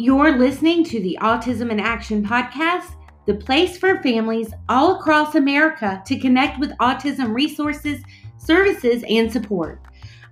You're 0.00 0.38
listening 0.38 0.82
to 0.84 0.98
the 0.98 1.18
Autism 1.20 1.70
in 1.70 1.78
Action 1.78 2.24
podcast, 2.24 2.94
the 3.26 3.34
place 3.34 3.76
for 3.76 4.02
families 4.02 4.50
all 4.66 4.98
across 4.98 5.34
America 5.34 6.02
to 6.06 6.18
connect 6.18 6.58
with 6.58 6.74
autism 6.78 7.34
resources, 7.34 8.02
services, 8.38 9.04
and 9.10 9.30
support. 9.30 9.82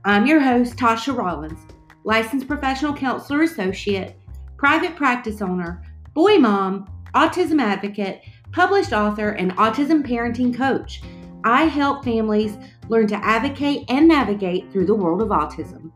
I'm 0.06 0.26
your 0.26 0.40
host, 0.40 0.76
Tosha 0.76 1.14
Rollins, 1.14 1.58
licensed 2.04 2.48
professional 2.48 2.94
counselor 2.94 3.42
associate, 3.42 4.16
private 4.56 4.96
practice 4.96 5.42
owner, 5.42 5.82
boy 6.14 6.38
mom, 6.38 6.90
autism 7.14 7.60
advocate, 7.60 8.22
published 8.52 8.94
author, 8.94 9.32
and 9.32 9.54
autism 9.58 10.02
parenting 10.02 10.56
coach. 10.56 11.02
I 11.44 11.64
help 11.64 12.04
families 12.04 12.56
learn 12.88 13.06
to 13.08 13.22
advocate 13.22 13.84
and 13.90 14.08
navigate 14.08 14.72
through 14.72 14.86
the 14.86 14.94
world 14.94 15.20
of 15.20 15.28
autism. 15.28 15.92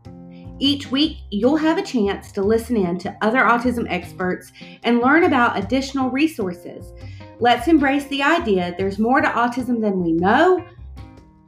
Each 0.63 0.89
week, 0.89 1.17
you'll 1.29 1.57
have 1.57 1.77
a 1.77 1.83
chance 1.83 2.31
to 2.31 2.41
listen 2.41 2.77
in 2.77 2.97
to 2.99 3.13
other 3.21 3.39
autism 3.39 3.85
experts 3.89 4.53
and 4.83 5.01
learn 5.01 5.25
about 5.25 5.61
additional 5.61 6.09
resources. 6.09 6.93
Let's 7.41 7.67
embrace 7.67 8.05
the 8.05 8.23
idea 8.23 8.73
there's 8.77 8.97
more 8.97 9.19
to 9.19 9.27
autism 9.27 9.81
than 9.81 10.01
we 10.01 10.13
know, 10.13 10.65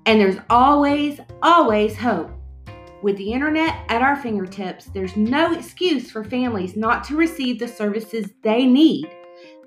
and 0.05 0.19
there's 0.19 0.41
always, 0.49 1.21
always 1.41 1.95
hope. 1.95 2.29
With 3.01 3.15
the 3.15 3.31
internet 3.31 3.85
at 3.87 4.01
our 4.01 4.17
fingertips, 4.17 4.87
there's 4.87 5.15
no 5.15 5.53
excuse 5.53 6.11
for 6.11 6.25
families 6.25 6.75
not 6.75 7.05
to 7.05 7.15
receive 7.15 7.57
the 7.57 7.69
services 7.69 8.33
they 8.41 8.65
need. 8.65 9.09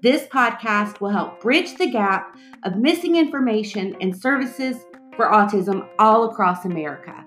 This 0.02 0.26
podcast 0.26 1.00
will 1.00 1.08
help 1.08 1.40
bridge 1.40 1.74
the 1.78 1.90
gap 1.90 2.36
of 2.64 2.76
missing 2.76 3.16
information 3.16 3.96
and 4.02 4.14
services 4.14 4.84
for 5.16 5.30
autism 5.30 5.88
all 5.98 6.24
across 6.24 6.66
America. 6.66 7.24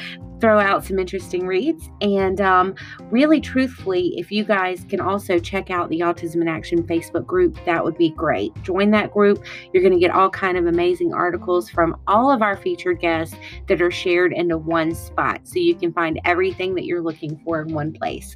throw 0.43 0.59
out 0.59 0.83
some 0.83 0.99
interesting 0.99 1.47
reads. 1.47 1.89
And 2.01 2.41
um, 2.41 2.75
really, 3.09 3.39
truthfully, 3.39 4.13
if 4.17 4.29
you 4.29 4.43
guys 4.43 4.85
can 4.89 4.99
also 4.99 5.39
check 5.39 5.69
out 5.69 5.87
the 5.87 6.01
Autism 6.01 6.41
in 6.41 6.49
Action 6.49 6.83
Facebook 6.83 7.25
group, 7.25 7.57
that 7.65 7.81
would 7.81 7.97
be 7.97 8.09
great. 8.09 8.51
Join 8.61 8.91
that 8.91 9.13
group. 9.13 9.41
You're 9.71 9.81
going 9.81 9.93
to 9.93 9.99
get 10.01 10.11
all 10.11 10.29
kind 10.29 10.57
of 10.57 10.65
amazing 10.65 11.13
articles 11.13 11.69
from 11.69 11.95
all 12.07 12.29
of 12.29 12.41
our 12.41 12.57
featured 12.57 12.99
guests 12.99 13.37
that 13.69 13.81
are 13.81 13.89
shared 13.89 14.33
into 14.33 14.57
one 14.57 14.93
spot. 14.93 15.47
So 15.47 15.59
you 15.59 15.75
can 15.75 15.93
find 15.93 16.19
everything 16.25 16.75
that 16.75 16.83
you're 16.83 17.01
looking 17.01 17.39
for 17.45 17.61
in 17.61 17.73
one 17.73 17.93
place. 17.93 18.35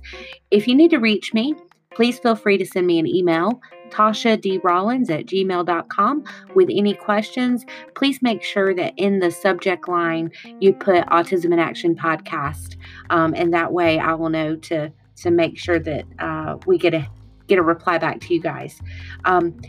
If 0.49 0.65
you 0.65 0.75
need 0.75 0.91
to 0.91 0.99
reach 0.99 1.33
me, 1.33 1.55
please 1.93 2.19
feel 2.19 2.37
free 2.37 2.57
to 2.57 2.65
send 2.65 2.87
me 2.87 2.99
an 2.99 3.07
email 3.07 3.59
Tosha 3.89 4.39
D. 4.39 4.59
Rollins 4.63 5.09
at 5.09 5.25
gmail.com 5.25 6.23
with 6.55 6.69
any 6.71 6.93
questions. 6.93 7.65
Please 7.95 8.21
make 8.21 8.43
sure 8.43 8.73
that 8.73 8.93
in 8.97 9.19
the 9.19 9.31
subject 9.31 9.87
line 9.87 10.31
you 10.59 10.73
put 10.73 11.05
Autism 11.07 11.53
in 11.53 11.59
Action 11.59 11.95
podcast. 11.95 12.75
Um, 13.09 13.33
and 13.35 13.53
that 13.53 13.73
way 13.73 13.99
I 13.99 14.13
will 14.13 14.29
know 14.29 14.55
to 14.55 14.91
to 15.17 15.31
make 15.31 15.57
sure 15.57 15.79
that 15.79 16.05
uh, 16.19 16.57
we 16.65 16.77
get 16.77 16.93
a 16.93 17.07
get 17.47 17.57
a 17.57 17.63
reply 17.63 17.97
back 17.97 18.19
to 18.21 18.33
you 18.33 18.41
guys. 18.41 18.81
Um, 19.25 19.59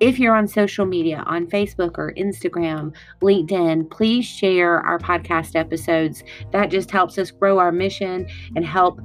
if 0.00 0.18
you're 0.18 0.34
on 0.34 0.48
social 0.48 0.86
media, 0.86 1.22
on 1.26 1.46
Facebook 1.46 1.98
or 1.98 2.14
Instagram, 2.14 2.94
LinkedIn, 3.20 3.90
please 3.90 4.24
share 4.24 4.80
our 4.80 4.98
podcast 4.98 5.54
episodes. 5.54 6.24
That 6.52 6.70
just 6.70 6.90
helps 6.90 7.18
us 7.18 7.30
grow 7.30 7.58
our 7.58 7.70
mission 7.70 8.26
and 8.56 8.64
help 8.64 8.98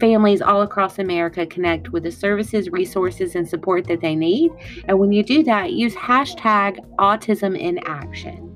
families 0.00 0.42
all 0.42 0.62
across 0.62 0.98
America 0.98 1.46
connect 1.46 1.90
with 1.90 2.02
the 2.02 2.10
services, 2.10 2.70
resources, 2.70 3.34
and 3.34 3.48
support 3.48 3.86
that 3.86 4.00
they 4.00 4.16
need. 4.16 4.50
And 4.88 4.98
when 4.98 5.12
you 5.12 5.22
do 5.22 5.42
that, 5.44 5.72
use 5.72 5.94
hashtag 5.94 6.78
autism 6.96 7.58
in 7.58 7.78
action. 7.86 8.49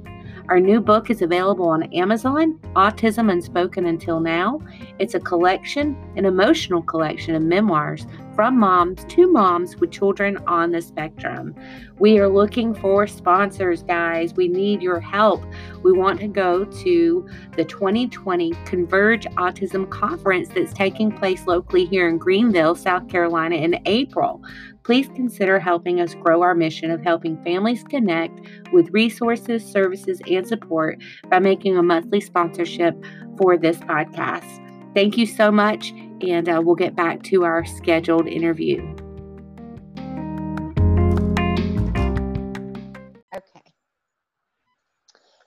Our 0.50 0.60
new 0.60 0.82
book 0.82 1.08
is 1.08 1.22
available 1.22 1.68
on 1.70 1.84
Amazon, 1.94 2.58
Autism 2.76 3.32
Unspoken 3.32 3.86
Until 3.86 4.20
Now. 4.20 4.60
It's 4.98 5.14
a 5.14 5.20
collection, 5.20 5.96
an 6.16 6.26
emotional 6.26 6.82
collection 6.82 7.34
of 7.34 7.42
memoirs 7.42 8.06
from 8.34 8.58
moms 8.58 9.06
to 9.06 9.30
moms 9.30 9.76
with 9.76 9.90
children 9.90 10.36
on 10.46 10.70
the 10.70 10.82
spectrum. 10.82 11.54
We 11.98 12.18
are 12.18 12.28
looking 12.28 12.74
for 12.74 13.06
sponsors, 13.06 13.82
guys. 13.84 14.34
We 14.34 14.48
need 14.48 14.82
your 14.82 15.00
help. 15.00 15.42
We 15.82 15.92
want 15.92 16.20
to 16.20 16.28
go 16.28 16.64
to 16.64 17.28
the 17.56 17.64
2020 17.64 18.52
Converge 18.66 19.24
Autism 19.36 19.88
Conference 19.88 20.50
that's 20.50 20.74
taking 20.74 21.10
place 21.10 21.46
locally 21.46 21.86
here 21.86 22.06
in 22.08 22.18
Greenville, 22.18 22.74
South 22.74 23.08
Carolina 23.08 23.56
in 23.56 23.80
April. 23.86 24.42
Please 24.84 25.08
consider 25.14 25.58
helping 25.58 26.00
us 26.00 26.14
grow 26.14 26.42
our 26.42 26.54
mission 26.54 26.90
of 26.90 27.02
helping 27.02 27.42
families 27.42 27.82
connect 27.82 28.40
with 28.72 28.90
resources, 28.90 29.64
services, 29.64 30.20
and 30.30 30.46
support 30.46 30.98
by 31.30 31.38
making 31.38 31.76
a 31.76 31.82
monthly 31.82 32.20
sponsorship 32.20 32.94
for 33.38 33.56
this 33.56 33.78
podcast. 33.78 34.60
Thank 34.94 35.16
you 35.16 35.26
so 35.26 35.50
much, 35.50 35.92
and 36.20 36.48
uh, 36.48 36.60
we'll 36.62 36.76
get 36.76 36.94
back 36.94 37.22
to 37.24 37.44
our 37.44 37.64
scheduled 37.64 38.28
interview. 38.28 38.93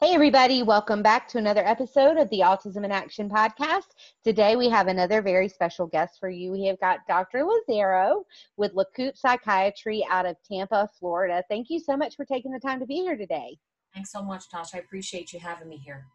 Hey, 0.08 0.14
everybody, 0.14 0.64
welcome 0.64 1.04
back 1.04 1.28
to 1.28 1.38
another 1.38 1.68
episode 1.68 2.16
of 2.16 2.30
the 2.30 2.40
Autism 2.40 2.86
in 2.86 2.94
Action 2.94 3.30
podcast. 3.30 3.88
Today, 4.24 4.56
we 4.56 4.70
have 4.70 4.88
another 4.88 5.22
very 5.22 5.50
special 5.50 5.86
guest 5.86 6.18
for 6.18 6.30
you. 6.30 6.50
We 6.50 6.64
have 6.68 6.80
got 6.80 7.06
Dr. 7.10 7.44
Lazaro 7.44 8.24
with 8.56 8.74
LaCoop 8.74 9.18
Psychiatry 9.18 10.08
out 10.10 10.26
of 10.26 10.38
Tampa, 10.50 10.88
Florida. 10.98 11.44
Thank 11.50 11.70
you 11.70 11.78
so 11.78 11.98
much 11.98 12.16
for 12.16 12.24
taking 12.24 12.54
the 12.54 12.60
time 12.62 12.80
to 12.80 12.86
be 12.86 13.02
here 13.02 13.18
today. 13.18 13.58
Thanks 13.94 14.14
so 14.14 14.24
much, 14.24 14.50
Tosha. 14.50 14.76
I 14.76 14.78
appreciate 14.78 15.34
you 15.34 15.42
having 15.42 15.68
me 15.68 15.76
here. 15.76 16.06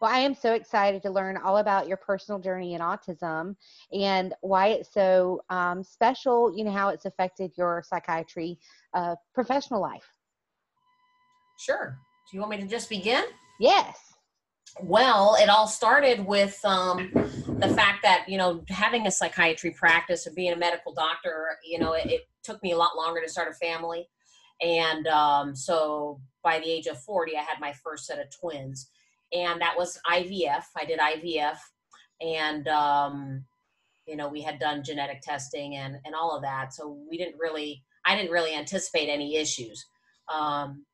Well, 0.00 0.10
I 0.10 0.20
am 0.20 0.34
so 0.34 0.54
excited 0.54 1.02
to 1.02 1.10
learn 1.10 1.36
all 1.36 1.58
about 1.58 1.86
your 1.86 1.98
personal 1.98 2.40
journey 2.40 2.72
in 2.72 2.80
autism 2.80 3.56
and 3.92 4.32
why 4.40 4.68
it's 4.68 4.94
so 4.94 5.42
um, 5.50 5.84
special, 5.84 6.56
you 6.56 6.64
know, 6.64 6.72
how 6.72 6.88
it's 6.88 7.04
affected 7.04 7.52
your 7.58 7.84
psychiatry 7.86 8.58
uh, 8.94 9.16
professional 9.34 9.82
life. 9.82 10.08
Sure. 11.58 11.98
Do 12.30 12.36
you 12.36 12.40
want 12.40 12.50
me 12.50 12.56
to 12.58 12.66
just 12.66 12.88
begin? 12.88 13.24
Yes. 13.60 13.98
Well, 14.80 15.36
it 15.40 15.48
all 15.48 15.68
started 15.68 16.26
with 16.26 16.58
um, 16.64 17.10
the 17.12 17.68
fact 17.68 18.02
that, 18.02 18.24
you 18.28 18.38
know, 18.38 18.64
having 18.68 19.06
a 19.06 19.10
psychiatry 19.10 19.70
practice 19.70 20.26
or 20.26 20.32
being 20.32 20.52
a 20.52 20.56
medical 20.56 20.92
doctor, 20.92 21.58
you 21.64 21.78
know, 21.78 21.92
it, 21.92 22.06
it 22.06 22.22
took 22.42 22.60
me 22.62 22.72
a 22.72 22.76
lot 22.76 22.96
longer 22.96 23.20
to 23.20 23.28
start 23.28 23.52
a 23.52 23.54
family. 23.54 24.08
And 24.60 25.06
um, 25.06 25.54
so 25.54 26.20
by 26.42 26.58
the 26.58 26.70
age 26.70 26.86
of 26.86 27.00
40, 27.02 27.36
I 27.36 27.42
had 27.42 27.60
my 27.60 27.72
first 27.84 28.06
set 28.06 28.18
of 28.18 28.26
twins 28.30 28.90
and 29.34 29.60
that 29.60 29.76
was 29.76 29.98
IVF. 30.10 30.64
I 30.76 30.84
did 30.84 30.98
IVF, 30.98 31.58
and 32.20 32.66
um, 32.68 33.44
you 34.06 34.16
know 34.16 34.28
we 34.28 34.40
had 34.40 34.58
done 34.58 34.84
genetic 34.84 35.20
testing 35.22 35.76
and 35.76 35.96
and 36.04 36.14
all 36.14 36.34
of 36.36 36.42
that. 36.42 36.72
So 36.72 36.98
we 37.10 37.18
didn't 37.18 37.38
really, 37.38 37.82
I 38.06 38.16
didn't 38.16 38.30
really 38.30 38.54
anticipate 38.54 39.08
any 39.08 39.36
issues. 39.36 39.84
Um, 40.32 40.86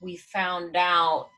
we 0.00 0.16
found 0.16 0.76
out 0.76 1.30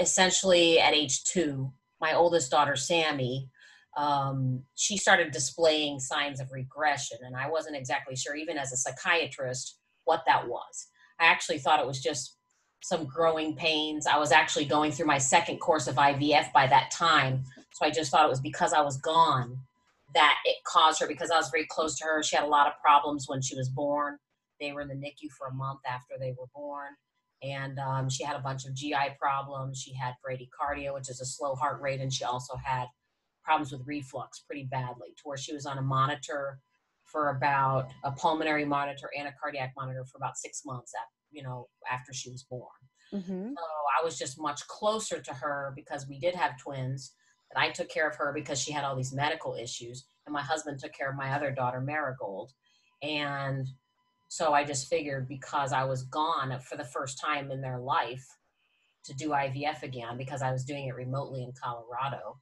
essentially 0.00 0.80
at 0.80 0.94
age 0.94 1.24
two. 1.24 1.72
My 2.00 2.14
oldest 2.14 2.50
daughter, 2.50 2.76
Sammy, 2.76 3.48
um, 3.96 4.62
she 4.74 4.96
started 4.96 5.32
displaying 5.32 6.00
signs 6.00 6.40
of 6.40 6.50
regression, 6.50 7.18
and 7.22 7.36
I 7.36 7.48
wasn't 7.48 7.76
exactly 7.76 8.16
sure, 8.16 8.34
even 8.34 8.58
as 8.58 8.72
a 8.72 8.76
psychiatrist, 8.76 9.78
what 10.04 10.22
that 10.26 10.48
was. 10.48 10.88
I 11.20 11.26
actually 11.26 11.58
thought 11.58 11.80
it 11.80 11.86
was 11.86 12.00
just 12.00 12.36
some 12.82 13.04
growing 13.04 13.54
pains. 13.54 14.06
I 14.06 14.18
was 14.18 14.32
actually 14.32 14.64
going 14.64 14.90
through 14.90 15.06
my 15.06 15.18
second 15.18 15.58
course 15.58 15.86
of 15.86 15.96
IVF 15.96 16.52
by 16.52 16.66
that 16.66 16.90
time. 16.90 17.44
So 17.72 17.86
I 17.86 17.90
just 17.90 18.10
thought 18.10 18.24
it 18.24 18.30
was 18.30 18.40
because 18.40 18.72
I 18.72 18.80
was 18.80 18.96
gone 18.96 19.58
that 20.14 20.36
it 20.44 20.56
caused 20.64 21.00
her 21.00 21.06
because 21.06 21.30
I 21.30 21.36
was 21.36 21.48
very 21.50 21.66
close 21.66 21.96
to 21.98 22.04
her. 22.04 22.22
She 22.22 22.34
had 22.34 22.44
a 22.44 22.48
lot 22.48 22.66
of 22.66 22.74
problems 22.82 23.26
when 23.28 23.40
she 23.40 23.56
was 23.56 23.68
born. 23.68 24.18
They 24.60 24.72
were 24.72 24.80
in 24.80 24.88
the 24.88 24.94
NICU 24.94 25.30
for 25.38 25.46
a 25.46 25.54
month 25.54 25.80
after 25.86 26.14
they 26.18 26.34
were 26.38 26.48
born. 26.54 26.88
And 27.42 27.78
um, 27.78 28.08
she 28.08 28.24
had 28.24 28.36
a 28.36 28.40
bunch 28.40 28.66
of 28.66 28.74
GI 28.74 29.16
problems. 29.20 29.80
She 29.80 29.94
had 29.94 30.14
bradycardia, 30.24 30.94
which 30.94 31.10
is 31.10 31.20
a 31.20 31.26
slow 31.26 31.54
heart 31.54 31.80
rate. 31.80 32.00
And 32.00 32.12
she 32.12 32.24
also 32.24 32.54
had 32.56 32.86
problems 33.44 33.72
with 33.72 33.82
reflux 33.84 34.40
pretty 34.40 34.64
badly, 34.64 35.08
to 35.16 35.22
where 35.24 35.36
she 35.36 35.52
was 35.52 35.66
on 35.66 35.78
a 35.78 35.82
monitor 35.82 36.60
for 37.04 37.30
about 37.30 37.90
a 38.04 38.12
pulmonary 38.12 38.64
monitor 38.64 39.10
and 39.18 39.26
a 39.26 39.34
cardiac 39.40 39.72
monitor 39.76 40.04
for 40.04 40.18
about 40.18 40.36
six 40.36 40.62
months 40.64 40.92
after 40.96 41.22
you 41.32 41.42
know, 41.42 41.66
after 41.90 42.12
she 42.12 42.30
was 42.30 42.44
born. 42.44 42.68
Mm-hmm. 43.12 43.48
So 43.48 43.64
I 44.00 44.04
was 44.04 44.18
just 44.18 44.40
much 44.40 44.66
closer 44.68 45.20
to 45.20 45.34
her 45.34 45.72
because 45.74 46.06
we 46.06 46.18
did 46.18 46.34
have 46.34 46.58
twins. 46.58 47.12
And 47.54 47.62
I 47.62 47.70
took 47.70 47.88
care 47.88 48.08
of 48.08 48.16
her 48.16 48.32
because 48.32 48.60
she 48.60 48.72
had 48.72 48.84
all 48.84 48.96
these 48.96 49.12
medical 49.12 49.54
issues. 49.54 50.06
And 50.26 50.32
my 50.32 50.42
husband 50.42 50.78
took 50.78 50.92
care 50.92 51.10
of 51.10 51.16
my 51.16 51.32
other 51.32 51.50
daughter, 51.50 51.80
Marigold. 51.80 52.52
And 53.02 53.66
so 54.32 54.54
I 54.54 54.64
just 54.64 54.88
figured 54.88 55.28
because 55.28 55.74
I 55.74 55.84
was 55.84 56.04
gone 56.04 56.58
for 56.66 56.78
the 56.78 56.86
first 56.86 57.20
time 57.20 57.50
in 57.50 57.60
their 57.60 57.78
life 57.78 58.24
to 59.04 59.12
do 59.12 59.28
IVF 59.28 59.82
again 59.82 60.16
because 60.16 60.40
I 60.40 60.50
was 60.50 60.64
doing 60.64 60.86
it 60.86 60.94
remotely 60.94 61.42
in 61.42 61.52
Colorado, 61.62 62.38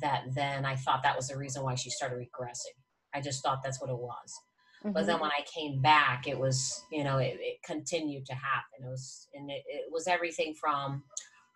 that 0.00 0.22
then 0.34 0.64
I 0.64 0.74
thought 0.74 1.02
that 1.02 1.16
was 1.16 1.28
the 1.28 1.36
reason 1.36 1.62
why 1.62 1.74
she 1.74 1.90
started 1.90 2.16
regressing. 2.16 2.80
I 3.14 3.20
just 3.20 3.42
thought 3.42 3.58
that's 3.62 3.78
what 3.78 3.90
it 3.90 3.98
was. 3.98 4.40
But 4.82 5.00
Mm-hmm. 5.00 5.06
then 5.06 5.20
when 5.20 5.30
I 5.30 5.44
came 5.54 5.82
back, 5.82 6.26
it 6.26 6.38
was, 6.38 6.82
you 6.90 7.04
know, 7.04 7.18
it, 7.18 7.36
it 7.40 7.62
continued 7.62 8.24
to 8.24 8.34
happen. 8.34 8.86
It 8.86 8.88
was, 8.88 9.28
and 9.34 9.50
it, 9.50 9.64
it 9.66 9.92
was 9.92 10.06
everything 10.06 10.54
from 10.54 11.02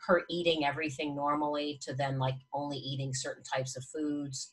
her 0.07 0.25
eating 0.29 0.67
everything 0.67 1.17
normally 1.17 1.81
to 1.85 1.95
then 1.95 2.19
like 2.19 2.37
only 2.53 2.77
eating 2.77 3.15
certain 3.15 3.43
types 3.43 3.75
of 3.75 3.85
foods. 3.85 4.53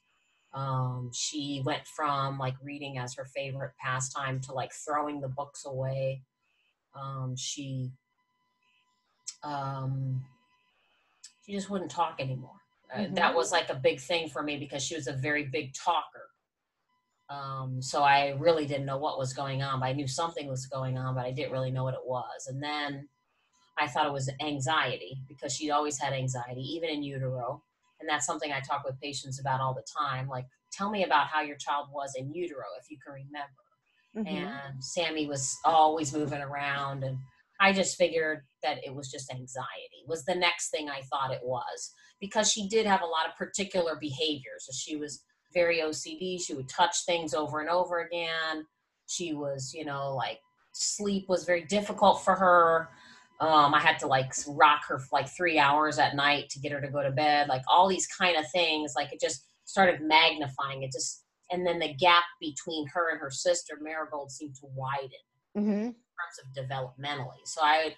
Um, 0.54 1.12
she 1.14 1.62
went 1.64 1.86
from 1.88 2.40
like 2.40 2.56
reading 2.64 2.98
as 2.98 3.14
her 3.16 3.26
favorite 3.26 3.74
pastime 3.80 4.40
to 4.42 4.54
like 4.54 4.74
throwing 4.74 5.22
the 5.22 5.28
books 5.28 5.66
away. 5.66 6.24
Um, 6.96 7.36
she, 7.38 7.92
um, 9.44 10.26
she 11.46 11.54
just 11.54 11.70
wouldn't 11.70 11.92
talk 11.92 12.16
anymore. 12.20 12.60
Uh, 12.94 13.06
that 13.12 13.34
Mhm. 13.34 13.36
was 13.36 13.52
like 13.52 13.70
a 13.70 13.76
big 13.76 14.00
thing 14.00 14.28
for 14.30 14.42
me 14.42 14.58
because 14.58 14.84
she 14.84 14.96
was 14.96 15.08
a 15.08 15.14
very 15.14 15.46
big 15.46 15.74
talker. 15.74 16.32
Um, 17.30 17.80
so 17.80 18.02
I 18.02 18.30
really 18.30 18.66
didn't 18.66 18.88
know 18.88 18.98
what 18.98 19.20
was 19.20 19.34
going 19.34 19.62
on, 19.62 19.80
but 19.82 19.86
I 19.86 19.94
knew 19.94 20.08
something 20.08 20.48
was 20.48 20.66
going 20.66 20.98
on, 20.98 21.14
but 21.14 21.26
I 21.26 21.32
didn't 21.32 21.52
really 21.52 21.70
know 21.70 21.84
what 21.84 21.94
it 21.94 22.04
was. 22.06 22.48
And 22.48 22.62
then 22.62 23.08
I 23.78 23.88
thought 23.88 24.08
it 24.08 24.12
was 24.12 24.32
anxiety 24.42 25.22
because 25.28 25.56
she 25.56 25.70
always 25.70 26.00
had 26.00 26.12
anxiety, 26.14 26.62
even 26.62 26.90
in 26.90 27.04
utero. 27.04 27.64
And 28.00 28.10
that's 28.10 28.26
something 28.26 28.52
I 28.52 28.60
talk 28.62 28.84
with 28.86 29.00
patients 29.02 29.40
about 29.40 29.62
all 29.62 29.74
the 29.74 29.86
time. 29.98 30.28
Like, 30.28 30.46
tell 30.72 30.90
me 30.90 31.04
about 31.04 31.28
how 31.28 31.42
your 31.42 31.58
child 31.58 31.88
was 31.92 32.14
in 32.16 32.34
utero, 32.34 32.66
if 32.80 32.90
you 32.90 32.98
can 33.06 33.14
remember. 33.14 33.64
Mhm. 34.16 34.48
And 34.48 34.84
Sammy 34.84 35.28
was 35.28 35.56
always 35.66 36.14
moving 36.14 36.42
around. 36.42 37.04
And 37.04 37.18
I 37.60 37.74
just 37.74 37.98
figured 37.98 38.46
that 38.64 38.80
it 38.86 38.94
was 38.94 39.12
just 39.12 39.32
anxiety, 39.32 40.04
was 40.08 40.24
the 40.26 40.36
next 40.36 40.70
thing 40.70 40.90
I 40.90 41.02
thought 41.04 41.32
it 41.32 41.44
was 41.44 41.94
because 42.20 42.52
she 42.52 42.68
did 42.68 42.86
have 42.86 43.02
a 43.02 43.06
lot 43.06 43.28
of 43.28 43.36
particular 43.36 43.98
behaviors. 44.00 44.68
She 44.74 44.96
was 44.96 45.24
very 45.54 45.82
OCD. 45.82 46.40
She 46.40 46.54
would 46.54 46.70
touch 46.70 47.06
things 47.06 47.34
over 47.34 47.60
and 47.60 47.70
over 47.70 48.00
again. 48.00 48.66
She 49.08 49.34
was, 49.34 49.74
you 49.74 49.86
know, 49.86 50.16
like 50.16 50.40
sleep 50.72 51.28
was 51.28 51.46
very 51.46 51.66
difficult 51.66 52.24
for 52.24 52.36
her. 52.36 52.90
Um, 53.42 53.74
I 53.74 53.80
had 53.80 53.98
to 54.00 54.08
like 54.08 54.34
rock 54.48 54.82
her 54.88 55.00
for 55.00 55.08
like 55.14 55.30
three 55.30 55.58
hours 55.58 55.98
at 55.98 56.16
night 56.16 56.50
to 56.50 56.60
get 56.60 56.72
her 56.74 56.82
to 56.82 56.90
go 56.90 57.02
to 57.02 57.12
bed. 57.12 57.48
Like 57.48 57.62
all 57.68 57.88
these 57.88 58.08
kind 58.08 58.36
of 58.38 58.50
things. 58.52 58.94
Like 58.96 59.14
it 59.14 59.20
just 59.22 59.46
started 59.66 60.02
magnifying. 60.02 60.84
It 60.84 60.92
just 60.92 61.24
and 61.52 61.66
then 61.66 61.80
the 61.80 61.94
gap 61.94 62.24
between 62.40 62.86
her 62.88 63.12
and 63.12 63.20
her 63.20 63.32
sister 63.32 63.78
Marigold 63.82 64.32
seemed 64.32 64.56
to 64.56 64.68
widen 64.76 65.10
Mhm. 65.58 65.96
terms 65.96 66.40
of 66.44 66.64
developmentally. 66.66 67.40
So 67.46 67.62
I 67.64 67.96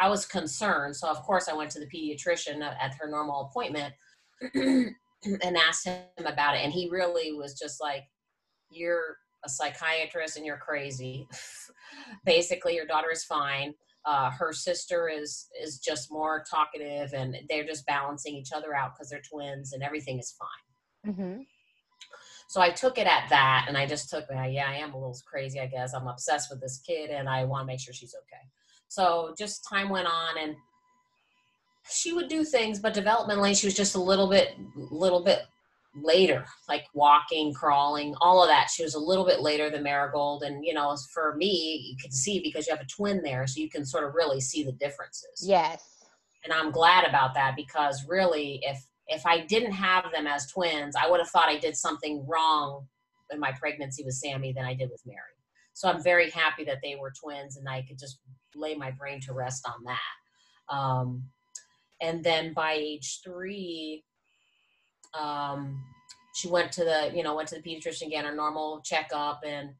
I 0.00 0.08
was 0.08 0.24
concerned. 0.24 0.96
So 0.96 1.08
of 1.08 1.18
course 1.22 1.48
I 1.48 1.54
went 1.54 1.70
to 1.72 1.80
the 1.80 1.86
pediatrician 1.86 2.62
at 2.62 2.94
her 3.00 3.08
normal 3.08 3.42
appointment 3.50 3.94
and 4.54 5.56
asked 5.56 5.84
him 5.84 6.04
about 6.24 6.54
it. 6.54 6.64
And 6.64 6.72
he 6.72 6.88
really 6.90 7.32
was 7.32 7.58
just 7.58 7.80
like, 7.80 8.04
You're 8.70 9.18
a 9.44 9.48
psychiatrist 9.48 10.36
and 10.36 10.46
you're 10.46 10.56
crazy. 10.58 11.28
Basically, 12.24 12.74
your 12.74 12.86
daughter 12.86 13.10
is 13.10 13.24
fine. 13.24 13.74
Uh, 14.08 14.30
her 14.30 14.52
sister 14.54 15.00
is 15.08 15.48
is 15.64 15.78
just 15.88 16.10
more 16.10 16.42
talkative 16.50 17.12
and 17.12 17.36
they're 17.48 17.68
just 17.72 17.84
balancing 17.86 18.34
each 18.40 18.52
other 18.56 18.70
out 18.74 18.90
because 18.94 19.08
they're 19.10 19.28
twins 19.32 19.74
and 19.74 19.82
everything 19.82 20.18
is 20.18 20.30
fine. 20.42 21.14
Mhm. 21.14 21.46
So 22.48 22.62
I 22.62 22.70
took 22.70 22.96
it 22.96 23.06
at 23.06 23.28
that, 23.28 23.66
and 23.68 23.76
I 23.76 23.84
just 23.84 24.08
took, 24.08 24.24
uh, 24.34 24.48
yeah, 24.56 24.68
I 24.74 24.76
am 24.76 24.94
a 24.94 24.96
little 24.96 25.18
crazy, 25.30 25.60
I 25.60 25.66
guess. 25.66 25.92
I'm 25.92 26.06
obsessed 26.06 26.48
with 26.50 26.60
this 26.62 26.78
kid, 26.78 27.10
and 27.10 27.28
I 27.28 27.44
want 27.44 27.60
to 27.62 27.66
make 27.66 27.80
sure 27.80 27.92
she's 27.92 28.14
okay. 28.22 28.44
So 28.88 29.34
just 29.36 29.68
time 29.68 29.90
went 29.90 30.08
on, 30.08 30.38
and 30.38 30.56
she 31.90 32.14
would 32.14 32.28
do 32.28 32.44
things, 32.44 32.80
but 32.80 32.94
developmentally, 32.94 33.54
she 33.58 33.66
was 33.66 33.74
just 33.82 33.94
a 33.94 34.00
little 34.10 34.28
bit, 34.28 34.56
little 34.74 35.22
bit 35.22 35.40
later, 35.94 36.44
like 36.68 36.84
walking, 36.94 37.52
crawling, 37.52 38.14
all 38.20 38.42
of 38.42 38.48
that. 38.48 38.68
She 38.70 38.82
was 38.84 38.94
a 38.94 38.98
little 39.00 39.24
bit 39.24 39.40
later 39.40 39.70
than 39.70 39.82
Marigold, 39.82 40.42
and 40.42 40.64
you 40.64 40.74
know, 40.74 40.96
for 41.12 41.34
me, 41.36 41.88
you 41.90 41.96
can 42.00 42.12
see 42.12 42.40
because 42.40 42.66
you 42.66 42.74
have 42.74 42.84
a 42.84 42.88
twin 42.88 43.22
there, 43.22 43.46
so 43.46 43.60
you 43.60 43.70
can 43.70 43.84
sort 43.84 44.04
of 44.04 44.14
really 44.14 44.40
see 44.40 44.62
the 44.62 44.72
differences 44.72 45.44
Yes. 45.44 45.82
and 46.44 46.52
I'm 46.52 46.70
glad 46.70 47.04
about 47.06 47.34
that 47.34 47.56
because 47.56 48.04
really, 48.06 48.60
if 48.62 48.78
if 49.08 49.24
I 49.26 49.40
didn't 49.46 49.72
have 49.72 50.04
them 50.12 50.26
as 50.26 50.46
twins, 50.50 50.94
I 50.94 51.08
would 51.10 51.20
have 51.20 51.30
thought 51.30 51.48
I 51.48 51.56
did 51.58 51.76
something 51.76 52.24
wrong 52.28 52.86
in 53.32 53.40
my 53.40 53.52
pregnancy 53.52 54.04
with 54.04 54.14
Sammy 54.14 54.52
than 54.52 54.66
I 54.66 54.74
did 54.74 54.90
with 54.90 55.02
Mary. 55.06 55.18
So 55.72 55.88
I'm 55.88 56.02
very 56.02 56.28
happy 56.30 56.64
that 56.64 56.78
they 56.82 56.96
were 57.00 57.12
twins, 57.18 57.56
and 57.56 57.68
I 57.68 57.82
could 57.88 57.98
just 57.98 58.18
lay 58.54 58.74
my 58.74 58.90
brain 58.90 59.20
to 59.22 59.32
rest 59.32 59.66
on 59.66 59.84
that. 59.84 60.74
Um, 60.74 61.24
and 62.00 62.22
then 62.22 62.52
by 62.52 62.72
age 62.72 63.20
three, 63.24 64.04
um, 65.14 65.82
she 66.34 66.48
went 66.48 66.72
to 66.72 66.84
the 66.84 67.10
you 67.14 67.22
know 67.22 67.34
went 67.34 67.48
to 67.48 67.60
the 67.60 67.62
pediatrician 67.62 68.06
again, 68.06 68.26
a 68.26 68.34
normal 68.34 68.80
checkup, 68.84 69.40
and 69.46 69.70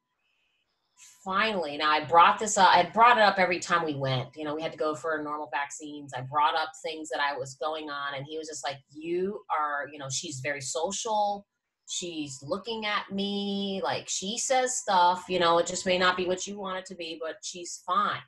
finally 1.25 1.77
now 1.77 1.91
i 1.91 2.03
brought 2.05 2.39
this 2.39 2.59
up 2.59 2.69
i 2.75 2.83
brought 2.83 3.19
it 3.19 3.23
up 3.23 3.39
every 3.39 3.59
time 3.59 3.85
we 3.85 3.95
went. 3.95 4.29
You 4.37 4.45
know 4.45 4.55
we 4.55 4.63
had 4.63 4.73
to 4.73 4.79
go 4.79 4.95
for 4.95 5.21
normal 5.23 5.49
vaccines. 5.53 6.13
I 6.17 6.23
brought 6.23 6.55
up 6.55 6.71
things 6.83 7.09
that 7.11 7.21
i 7.21 7.37
was 7.37 7.55
going 7.55 7.91
on 7.91 8.15
and 8.17 8.27
he 8.27 8.39
was 8.39 8.49
just 8.49 8.65
like 8.65 8.79
you 8.91 9.41
are 9.57 9.89
you 9.93 9.99
know 9.99 10.09
she's 10.11 10.41
very 10.41 10.61
social. 10.61 11.47
She's 11.91 12.39
looking 12.43 12.85
at 12.85 13.11
me. 13.11 13.81
Like 13.83 14.09
she 14.09 14.39
says 14.39 14.77
stuff 14.77 15.25
you 15.29 15.39
know 15.39 15.59
it 15.59 15.67
just 15.67 15.87
may 15.87 15.99
not 15.99 16.17
be 16.17 16.27
what 16.27 16.47
you 16.47 16.59
want 16.59 16.79
it 16.79 16.87
to 16.87 16.95
be 16.95 17.21
but 17.23 17.37
she's 17.43 17.83
fine. 17.87 18.23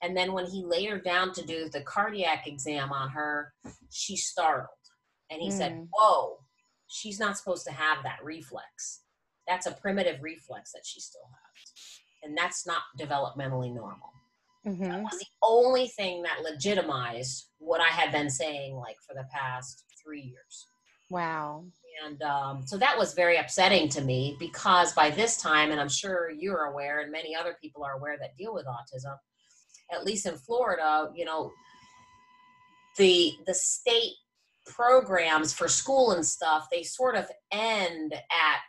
And 0.00 0.16
then 0.16 0.32
when 0.32 0.46
he 0.46 0.64
laid 0.64 0.90
her 0.90 1.00
down 1.00 1.32
to 1.32 1.44
do 1.44 1.68
the 1.68 1.80
cardiac 1.82 2.46
exam 2.46 2.92
on 2.92 3.10
her 3.10 3.52
she 3.90 4.16
startled 4.16 4.68
and 5.30 5.40
he 5.40 5.50
said 5.50 5.72
Mm. 5.72 5.88
whoa 5.92 6.38
she's 6.86 7.18
not 7.20 7.36
supposed 7.36 7.66
to 7.66 7.72
have 7.72 8.02
that 8.02 8.22
reflex 8.24 9.02
that's 9.46 9.66
a 9.66 9.72
primitive 9.72 10.22
reflex 10.22 10.72
that 10.72 10.84
she 10.84 11.00
still 11.00 11.28
has 11.30 11.72
and 12.22 12.36
that's 12.36 12.66
not 12.66 12.82
developmentally 12.98 13.72
normal. 13.72 14.12
That 14.64 14.72
Mhm. 14.74 15.02
was 15.04 15.18
the 15.20 15.26
only 15.40 15.86
thing 15.86 16.22
that 16.22 16.42
legitimized 16.42 17.46
what 17.58 17.80
I 17.80 17.86
had 17.88 18.10
been 18.10 18.28
saying 18.28 18.74
like 18.74 18.96
for 19.06 19.14
the 19.14 19.24
past 19.32 19.84
three 20.02 20.20
years. 20.22 20.66
Wow. 21.10 21.64
And 22.04 22.20
um, 22.22 22.66
so 22.66 22.76
that 22.76 22.98
was 22.98 23.14
very 23.14 23.36
upsetting 23.36 23.88
to 23.90 24.00
me 24.02 24.36
because 24.40 24.92
by 24.92 25.10
this 25.10 25.40
time, 25.40 25.70
and 25.70 25.80
I'm 25.80 25.88
sure 25.88 26.28
you're 26.30 26.64
aware, 26.64 27.00
and 27.00 27.12
many 27.12 27.34
other 27.36 27.56
people 27.62 27.84
are 27.84 27.92
aware 27.96 28.18
that 28.18 28.36
deal 28.36 28.52
with 28.52 28.66
autism, 28.66 29.16
at 29.92 30.04
least 30.04 30.26
in 30.26 30.36
Florida, 30.36 31.10
you 31.14 31.24
know, 31.24 31.52
the 32.96 33.32
the 33.46 33.54
state 33.54 34.14
programs 34.68 35.52
for 35.52 35.68
school 35.68 36.12
and 36.12 36.24
stuff, 36.24 36.68
they 36.70 36.82
sort 36.82 37.16
of 37.16 37.26
end 37.50 38.12
at 38.14 38.60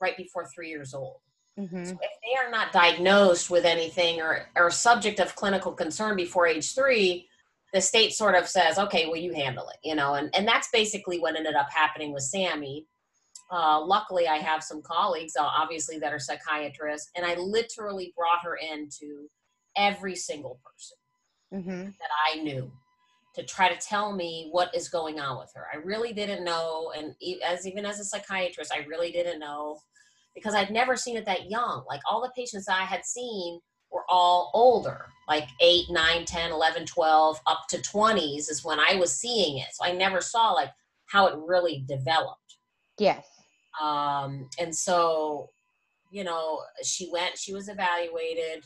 right 0.00 0.16
before 0.16 0.46
three 0.46 0.68
years 0.68 0.94
old. 0.94 1.20
Mhm. 1.58 1.86
So 1.86 1.92
if 1.92 2.10
they 2.22 2.36
are 2.44 2.50
not 2.50 2.72
diagnosed 2.72 3.48
with 3.50 3.64
anything 3.64 4.20
or 4.20 4.50
are 4.56 4.70
subject 4.70 5.20
of 5.20 5.36
clinical 5.36 5.72
concern 5.72 6.16
before 6.16 6.46
age 6.46 6.74
three, 6.74 7.28
the 7.72 7.80
state 7.80 8.12
sort 8.12 8.34
of 8.34 8.48
says, 8.48 8.78
okay, 8.78 9.06
well, 9.06 9.16
you 9.16 9.32
handle 9.32 9.68
it, 9.68 9.78
you 9.82 9.94
know, 9.94 10.14
and, 10.14 10.34
and 10.34 10.46
that's 10.46 10.68
basically 10.72 11.18
what 11.18 11.36
ended 11.36 11.54
up 11.54 11.68
happening 11.70 12.12
with 12.12 12.22
Sammy. 12.24 12.86
Uh, 13.50 13.80
luckily, 13.84 14.26
I 14.26 14.36
have 14.36 14.64
some 14.64 14.82
colleagues, 14.82 15.34
uh, 15.36 15.42
obviously, 15.42 15.98
that 15.98 16.12
are 16.12 16.18
psychiatrists, 16.18 17.10
and 17.14 17.26
I 17.26 17.34
literally 17.34 18.12
brought 18.16 18.42
her 18.42 18.56
into 18.56 19.28
every 19.76 20.16
single 20.16 20.60
person 20.64 20.96
Mhm. 21.52 21.98
that 21.98 22.10
I 22.26 22.36
knew 22.36 22.72
to 23.34 23.42
try 23.44 23.68
to 23.68 23.76
tell 23.80 24.12
me 24.12 24.48
what 24.52 24.74
is 24.74 24.88
going 24.88 25.18
on 25.20 25.38
with 25.38 25.50
her. 25.54 25.66
I 25.72 25.78
really 25.78 26.12
didn't 26.12 26.44
know, 26.44 26.92
and 26.96 27.14
as 27.44 27.66
even 27.66 27.84
as 27.84 28.00
a 28.00 28.04
psychiatrist, 28.04 28.72
I 28.72 28.84
really 28.86 29.10
didn't 29.10 29.40
know 29.40 29.78
because 30.34 30.54
I'd 30.54 30.70
never 30.70 30.96
seen 30.96 31.16
it 31.16 31.26
that 31.26 31.50
young. 31.50 31.84
Like 31.88 32.00
all 32.10 32.22
the 32.22 32.32
patients 32.36 32.68
I 32.68 32.82
had 32.82 33.04
seen 33.04 33.60
were 33.90 34.04
all 34.08 34.50
older, 34.54 35.06
like 35.28 35.48
8, 35.60 35.86
9, 35.90 36.24
10, 36.24 36.50
11, 36.52 36.86
12, 36.86 37.40
up 37.46 37.60
to 37.70 37.78
20s 37.78 38.50
is 38.50 38.64
when 38.64 38.78
I 38.80 38.96
was 38.96 39.14
seeing 39.14 39.58
it. 39.58 39.68
So 39.72 39.84
I 39.84 39.92
never 39.92 40.20
saw 40.20 40.52
like 40.52 40.70
how 41.06 41.26
it 41.26 41.34
really 41.46 41.84
developed 41.86 42.56
Yes. 42.98 43.26
um, 43.82 44.48
and 44.58 44.74
so 44.74 45.50
you 46.10 46.24
know 46.24 46.60
she 46.82 47.10
went 47.10 47.36
she 47.36 47.52
was 47.52 47.68
evaluated 47.68 48.64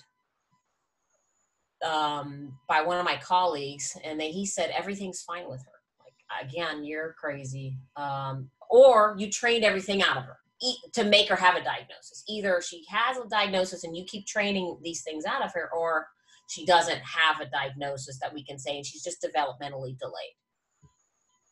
um, 1.85 2.52
by 2.68 2.82
one 2.82 2.99
of 2.99 3.04
my 3.04 3.16
colleagues 3.16 3.97
and 4.04 4.20
then 4.20 4.30
he 4.30 4.44
said 4.44 4.73
everything's 4.76 5.23
fine 5.23 5.49
with 5.49 5.61
her 5.61 5.73
like 6.00 6.49
again 6.49 6.85
you're 6.85 7.14
crazy 7.18 7.76
um, 7.97 8.50
or 8.70 9.14
you 9.18 9.30
trained 9.30 9.64
everything 9.64 10.02
out 10.02 10.16
of 10.16 10.25
her 10.25 10.38
e- 10.62 10.76
to 10.92 11.04
make 11.04 11.28
her 11.28 11.37
have 11.37 11.54
a 11.54 11.62
diagnosis 11.62 12.25
either 12.28 12.61
she 12.61 12.85
has 12.88 13.16
a 13.16 13.28
diagnosis 13.28 13.85
and 13.85 13.97
you 13.97 14.04
keep 14.04 14.26
training 14.26 14.76
these 14.82 15.02
things 15.02 15.25
out 15.25 15.44
of 15.44 15.52
her 15.52 15.70
or 15.73 16.08
she 16.49 16.64
doesn't 16.64 17.00
have 17.00 17.40
a 17.40 17.50
diagnosis 17.50 18.18
that 18.20 18.32
we 18.32 18.42
can 18.42 18.58
say, 18.58 18.76
and 18.76 18.85
she's 18.85 19.04
just 19.04 19.23
developmentally 19.23 19.99
delayed. 19.99 20.35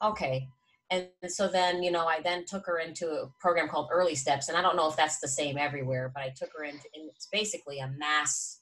Okay. 0.03 0.49
And 0.91 1.09
so 1.29 1.49
then, 1.49 1.83
you 1.83 1.91
know, 1.91 2.07
I 2.07 2.21
then 2.23 2.45
took 2.47 2.65
her 2.67 2.79
into 2.79 3.09
a 3.09 3.31
program 3.41 3.69
called 3.69 3.91
Early 3.93 4.15
Steps, 4.15 4.49
and 4.49 4.57
I 4.57 4.63
don't 4.63 4.77
know 4.77 4.89
if 4.89 4.97
that's 4.97 5.19
the 5.19 5.29
same 5.29 5.59
everywhere, 5.59 6.11
but 6.15 6.23
I 6.23 6.33
took 6.35 6.51
her 6.57 6.65
into, 6.65 6.85
and 6.95 7.11
it's 7.15 7.29
basically 7.31 7.81
a 7.81 7.89
mass 7.99 8.61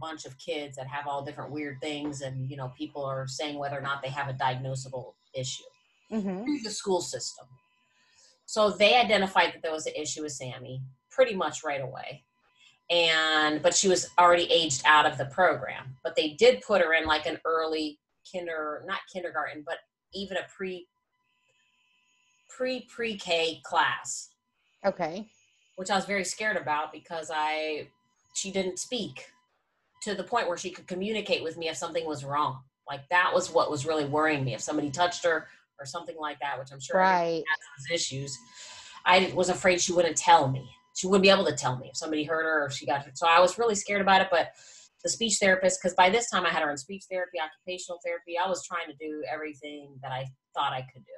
bunch 0.00 0.24
of 0.24 0.38
kids 0.38 0.76
that 0.76 0.86
have 0.86 1.06
all 1.06 1.24
different 1.24 1.50
weird 1.50 1.80
things, 1.80 2.20
and 2.22 2.50
you 2.50 2.56
know, 2.56 2.72
people 2.76 3.04
are 3.04 3.26
saying 3.26 3.58
whether 3.58 3.76
or 3.78 3.82
not 3.82 4.02
they 4.02 4.08
have 4.10 4.28
a 4.28 4.34
diagnosable 4.34 5.14
issue 5.34 5.64
Mm-hmm. 6.12 6.44
through 6.44 6.60
the 6.62 6.70
school 6.70 7.00
system. 7.00 7.46
So 8.46 8.70
they 8.70 8.94
identified 8.94 9.52
that 9.52 9.62
there 9.62 9.72
was 9.72 9.86
an 9.86 9.94
issue 9.96 10.22
with 10.22 10.30
Sammy 10.32 10.80
pretty 11.10 11.34
much 11.34 11.64
right 11.64 11.80
away. 11.80 12.22
And 12.90 13.60
but 13.60 13.74
she 13.74 13.88
was 13.88 14.08
already 14.16 14.44
aged 14.52 14.82
out 14.84 15.04
of 15.04 15.18
the 15.18 15.24
program. 15.24 15.96
But 16.04 16.14
they 16.14 16.30
did 16.30 16.60
put 16.62 16.80
her 16.80 16.94
in 16.94 17.06
like 17.06 17.26
an 17.26 17.38
early 17.44 17.98
kinder 18.32 18.84
not 18.86 19.00
kindergarten, 19.12 19.64
but 19.66 19.78
even 20.14 20.36
a 20.36 20.46
pre 20.56 20.86
pre 22.48 22.82
pre-K 22.88 23.60
class, 23.64 24.30
Okay. 24.84 25.28
which 25.74 25.90
I 25.90 25.96
was 25.96 26.04
very 26.04 26.24
scared 26.24 26.56
about 26.56 26.92
because 26.92 27.30
I 27.34 27.88
she 28.34 28.52
didn't 28.52 28.78
speak 28.78 29.26
to 30.02 30.14
the 30.14 30.24
point 30.24 30.48
where 30.48 30.56
she 30.56 30.70
could 30.70 30.86
communicate 30.86 31.42
with 31.42 31.56
me 31.56 31.68
if 31.68 31.76
something 31.76 32.06
was 32.06 32.24
wrong. 32.24 32.62
Like 32.88 33.08
that 33.10 33.32
was 33.34 33.50
what 33.52 33.70
was 33.70 33.86
really 33.86 34.04
worrying 34.04 34.44
me. 34.44 34.54
If 34.54 34.60
somebody 34.60 34.90
touched 34.90 35.24
her 35.24 35.48
or 35.78 35.86
something 35.86 36.16
like 36.18 36.38
that, 36.40 36.58
which 36.58 36.72
I'm 36.72 36.80
sure 36.80 36.98
Right. 36.98 37.42
has 37.48 37.58
those 37.90 37.94
issues. 37.94 38.36
I 39.04 39.32
was 39.34 39.48
afraid 39.48 39.80
she 39.80 39.92
wouldn't 39.92 40.16
tell 40.16 40.48
me. 40.48 40.68
She 40.96 41.06
wouldn't 41.06 41.22
be 41.22 41.30
able 41.30 41.44
to 41.44 41.54
tell 41.54 41.76
me 41.76 41.88
if 41.88 41.96
somebody 41.96 42.24
hurt 42.24 42.44
her 42.44 42.62
or 42.62 42.66
if 42.66 42.72
she 42.72 42.86
got 42.86 43.04
hurt. 43.04 43.18
So 43.18 43.26
I 43.26 43.40
was 43.40 43.58
really 43.58 43.74
scared 43.74 44.00
about 44.00 44.22
it. 44.22 44.28
But 44.30 44.52
the 45.02 45.10
speech 45.10 45.36
therapist, 45.38 45.80
because 45.80 45.94
by 45.94 46.10
this 46.10 46.30
time 46.30 46.46
I 46.46 46.48
had 46.48 46.62
her 46.62 46.70
in 46.70 46.76
speech 46.76 47.04
therapy, 47.10 47.38
occupational 47.38 48.00
therapy, 48.04 48.36
I 48.42 48.48
was 48.48 48.66
trying 48.66 48.86
to 48.88 48.94
do 48.94 49.22
everything 49.30 49.98
that 50.02 50.10
I 50.10 50.26
thought 50.54 50.72
I 50.72 50.82
could 50.92 51.04
do. 51.04 51.12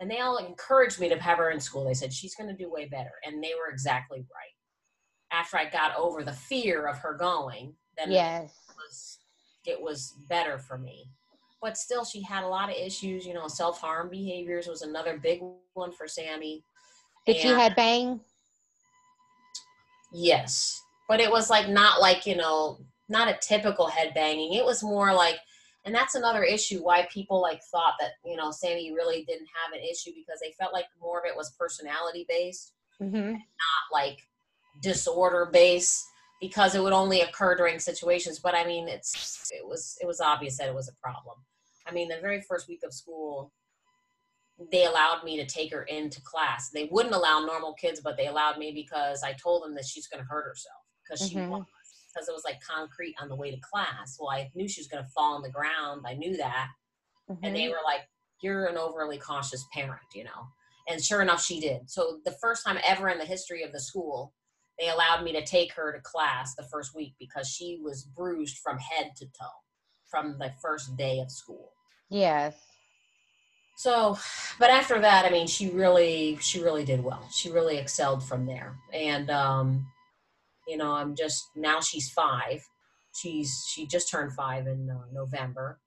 And 0.00 0.10
they 0.10 0.20
all 0.20 0.38
encouraged 0.38 0.98
me 1.00 1.08
to 1.08 1.18
have 1.18 1.38
her 1.38 1.50
in 1.50 1.60
school. 1.60 1.84
They 1.84 1.94
said, 1.94 2.12
she's 2.12 2.34
going 2.34 2.48
to 2.48 2.56
do 2.56 2.70
way 2.70 2.86
better. 2.86 3.12
And 3.24 3.42
they 3.42 3.52
were 3.54 3.70
exactly 3.70 4.18
right. 4.18 5.36
After 5.38 5.56
I 5.58 5.68
got 5.68 5.96
over 5.96 6.22
the 6.22 6.32
fear 6.32 6.86
of 6.86 6.98
her 6.98 7.14
going, 7.14 7.74
then 7.98 8.10
Yes. 8.12 8.52
was 8.76 9.18
it 9.66 9.80
was 9.80 10.14
better 10.28 10.58
for 10.58 10.78
me 10.78 11.08
but 11.62 11.76
still 11.76 12.04
she 12.04 12.22
had 12.22 12.44
a 12.44 12.48
lot 12.48 12.68
of 12.70 12.76
issues 12.76 13.26
you 13.26 13.34
know 13.34 13.48
self-harm 13.48 14.08
behaviors 14.10 14.66
was 14.66 14.82
another 14.82 15.18
big 15.18 15.40
one 15.74 15.92
for 15.92 16.06
sammy 16.06 16.62
Did 17.26 17.36
she 17.36 17.48
And- 17.48 17.58
had 17.60 17.74
bang? 17.76 18.20
yes 20.12 20.80
but 21.08 21.20
it 21.20 21.30
was 21.30 21.50
like 21.50 21.68
not 21.68 22.00
like 22.00 22.26
you 22.26 22.36
know 22.36 22.78
not 23.08 23.28
a 23.28 23.38
typical 23.40 23.86
head 23.88 24.12
banging 24.14 24.54
it 24.54 24.64
was 24.64 24.82
more 24.82 25.12
like 25.12 25.36
and 25.84 25.94
that's 25.94 26.14
another 26.16 26.42
issue 26.42 26.82
why 26.82 27.06
people 27.12 27.40
like 27.40 27.60
thought 27.72 27.94
that 28.00 28.12
you 28.24 28.36
know 28.36 28.50
sammy 28.50 28.92
really 28.92 29.24
didn't 29.24 29.48
have 29.64 29.72
an 29.72 29.84
issue 29.84 30.10
because 30.14 30.40
they 30.40 30.52
felt 30.58 30.72
like 30.72 30.86
more 31.00 31.18
of 31.18 31.24
it 31.26 31.36
was 31.36 31.54
personality 31.58 32.24
based 32.28 32.72
Mm-hmm. 33.02 33.32
not 33.32 33.82
like 33.92 34.20
disorder 34.82 35.50
based 35.52 36.02
because 36.40 36.74
it 36.74 36.82
would 36.82 36.92
only 36.92 37.20
occur 37.22 37.54
during 37.56 37.78
situations 37.78 38.38
but 38.38 38.54
i 38.54 38.64
mean 38.64 38.88
it's 38.88 39.50
it 39.52 39.66
was 39.66 39.96
it 40.00 40.06
was 40.06 40.20
obvious 40.20 40.58
that 40.58 40.68
it 40.68 40.74
was 40.74 40.88
a 40.88 40.94
problem. 41.02 41.36
I 41.88 41.92
mean 41.92 42.08
the 42.08 42.18
very 42.20 42.40
first 42.42 42.68
week 42.68 42.80
of 42.84 42.92
school 42.92 43.52
they 44.72 44.86
allowed 44.86 45.22
me 45.22 45.36
to 45.36 45.44
take 45.46 45.70
her 45.72 45.82
into 45.82 46.20
class. 46.22 46.70
They 46.70 46.88
wouldn't 46.90 47.14
allow 47.14 47.40
normal 47.40 47.74
kids 47.74 48.00
but 48.02 48.16
they 48.16 48.26
allowed 48.26 48.58
me 48.58 48.72
because 48.72 49.22
i 49.22 49.32
told 49.34 49.62
them 49.62 49.74
that 49.76 49.84
she's 49.84 50.08
going 50.08 50.22
to 50.22 50.28
hurt 50.28 50.44
herself 50.46 50.82
because 51.04 51.26
she 51.26 51.36
Mhm. 51.36 51.48
was. 51.48 51.64
Because 52.12 52.28
it 52.28 52.32
was 52.32 52.44
like 52.46 52.58
concrete 52.62 53.14
on 53.20 53.28
the 53.28 53.36
way 53.36 53.50
to 53.50 53.60
class. 53.60 54.16
Well 54.18 54.30
i 54.30 54.50
knew 54.54 54.66
she 54.68 54.80
was 54.80 54.88
going 54.88 55.04
to 55.04 55.10
fall 55.10 55.34
on 55.36 55.42
the 55.42 55.50
ground. 55.50 56.04
I 56.06 56.14
knew 56.14 56.36
that. 56.38 56.68
And 57.28 57.38
Mm-hmm. 57.38 57.54
they 57.54 57.68
were 57.68 57.82
like 57.84 58.02
you're 58.40 58.66
an 58.66 58.76
overly 58.76 59.18
cautious 59.18 59.64
parent 59.72 60.00
you 60.14 60.24
know? 60.24 60.48
And 60.88 61.02
sure 61.02 61.20
enough 61.22 61.42
she 61.44 61.60
did. 61.60 61.88
So 61.90 62.20
the 62.24 62.32
first 62.40 62.64
time 62.64 62.78
ever 62.86 63.08
in 63.08 63.18
the 63.18 63.24
history 63.24 63.62
of 63.62 63.72
the 63.72 63.80
school 63.80 64.32
they 64.78 64.88
allowed 64.88 65.24
me 65.24 65.32
to 65.32 65.44
take 65.44 65.72
her 65.72 65.92
to 65.92 66.00
class 66.00 66.54
the 66.54 66.64
first 66.64 66.94
week 66.94 67.14
because 67.18 67.48
she 67.48 67.78
was 67.82 68.04
bruised 68.04 68.58
from 68.58 68.78
head 68.78 69.12
to 69.16 69.24
toe 69.26 69.62
from 70.10 70.36
the 70.38 70.52
first 70.62 70.96
day 70.96 71.18
of 71.20 71.30
school. 71.30 71.72
Yes. 72.10 72.54
so 73.76 74.16
but 74.58 74.70
after 74.70 74.98
that 75.00 75.24
i 75.26 75.30
mean 75.30 75.46
she 75.46 75.68
really 75.70 76.38
she 76.40 76.62
really 76.62 76.84
did 76.84 77.02
well. 77.02 77.28
She 77.32 77.50
really 77.50 77.76
excelled 77.78 78.22
from 78.26 78.46
there. 78.46 78.76
And 78.92 79.28
um 79.30 79.86
you 80.68 80.76
know 80.76 80.92
i'm 80.92 81.14
just 81.16 81.42
now 81.56 81.80
she's 81.80 82.10
five. 82.10 82.62
She's 83.14 83.50
she 83.72 83.86
just 83.86 84.10
turned 84.10 84.32
five 84.32 84.66
in 84.66 84.88
uh, 84.90 85.06
november 85.12 85.80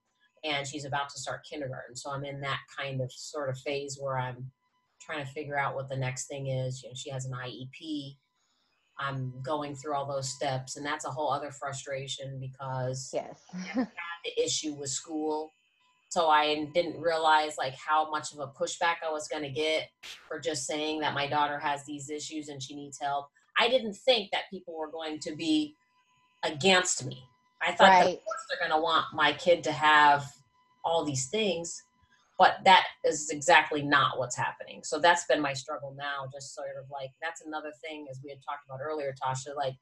and 0.44 0.66
she's 0.68 0.86
about 0.86 1.10
to 1.10 1.20
start 1.20 1.46
kindergarten. 1.50 1.96
So 1.96 2.12
i'm 2.12 2.26
in 2.26 2.42
that 2.42 2.60
kind 2.78 3.02
of 3.02 3.12
sort 3.12 3.50
of 3.50 3.58
phase 3.58 3.98
where 4.00 4.18
i'm 4.20 4.52
trying 5.02 5.26
to 5.26 5.32
figure 5.32 5.58
out 5.58 5.76
what 5.76 5.90
the 5.90 5.96
next 5.98 6.28
thing 6.28 6.48
is. 6.48 6.84
You 6.84 6.90
know 6.90 6.96
she 6.96 7.10
has 7.12 7.26
an 7.26 7.32
iep 7.32 8.18
i'm 9.00 9.34
going 9.42 9.76
through 9.76 9.96
all 9.96 10.06
those 10.06 10.30
steps 10.30 10.78
and 10.78 10.86
that's 10.86 11.06
a 11.06 11.10
whole 11.10 11.32
other 11.32 11.52
frustration 11.52 12.40
because 12.40 13.10
Yes. 13.14 13.42
the 14.26 14.44
issue 14.44 14.74
with 14.74 14.90
school. 14.90 15.54
So 16.10 16.28
I 16.28 16.66
didn't 16.74 17.00
realize 17.00 17.56
like 17.58 17.76
how 17.76 18.10
much 18.10 18.34
of 18.34 18.40
a 18.40 18.48
pushback 18.48 18.96
I 19.08 19.12
was 19.12 19.28
going 19.28 19.44
to 19.44 19.50
get 19.50 19.88
for 20.28 20.40
just 20.40 20.66
saying 20.66 21.00
that 21.02 21.14
my 21.14 21.28
daughter 21.28 21.60
has 21.60 21.86
these 21.86 22.10
issues 22.10 22.50
and 22.50 22.62
she 22.62 22.76
needs 22.76 23.00
help. 23.00 23.28
I 23.58 23.70
didn't 23.70 23.94
think 23.94 24.32
that 24.32 24.44
people 24.52 24.78
were 24.78 24.92
going 24.92 25.20
to 25.22 25.36
be 25.36 25.76
against 26.44 27.06
me. 27.06 27.24
I 27.62 27.68
thought 27.72 27.78
that 27.80 28.00
Right. 28.02 28.18
of 28.18 28.24
course 28.26 28.46
they're 28.50 28.68
going 28.68 28.78
to 28.78 28.84
want 28.84 29.06
my 29.14 29.34
kid 29.34 29.64
to 29.66 29.72
have 29.72 30.26
all 30.84 31.06
these 31.06 31.30
things, 31.30 31.82
but 32.40 32.60
that 32.64 32.86
is 33.04 33.30
exactly 33.30 33.82
not 33.82 34.18
what's 34.18 34.36
happening. 34.36 34.80
So 34.84 34.98
that's 34.98 35.26
been 35.26 35.42
my 35.42 35.54
struggle 35.54 35.94
now. 35.96 36.26
Just 36.34 36.56
sort 36.56 36.70
of 36.82 36.90
like 36.90 37.12
that's 37.22 37.44
another 37.46 37.74
thing 37.84 38.08
as 38.10 38.22
we 38.24 38.30
had 38.30 38.40
talked 38.42 38.66
about 38.66 38.80
earlier, 38.82 39.14
Tosha. 39.22 39.56
Like 39.56 39.76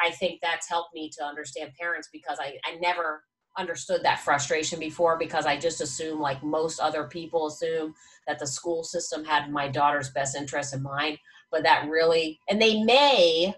I 0.00 0.12
think 0.12 0.40
that's 0.40 0.68
helped 0.68 0.94
me 0.94 1.10
to 1.18 1.24
understand 1.24 1.72
parents 1.78 2.08
because 2.12 2.38
I, 2.40 2.54
I 2.64 2.76
never 2.80 3.24
understood 3.58 4.02
that 4.04 4.20
frustration 4.20 4.78
before 4.78 5.18
because 5.18 5.44
I 5.44 5.58
just 5.58 5.80
assume 5.80 6.20
like 6.20 6.42
most 6.42 6.80
other 6.80 7.04
people 7.04 7.48
assume 7.48 7.94
that 8.26 8.38
the 8.38 8.46
school 8.46 8.84
system 8.84 9.24
had 9.24 9.50
my 9.50 9.68
daughter's 9.68 10.10
best 10.10 10.36
interest 10.36 10.72
in 10.72 10.82
mind, 10.82 11.18
but 11.50 11.64
that 11.64 11.88
really 11.88 12.38
and 12.48 12.62
they 12.62 12.82
may 12.82 13.54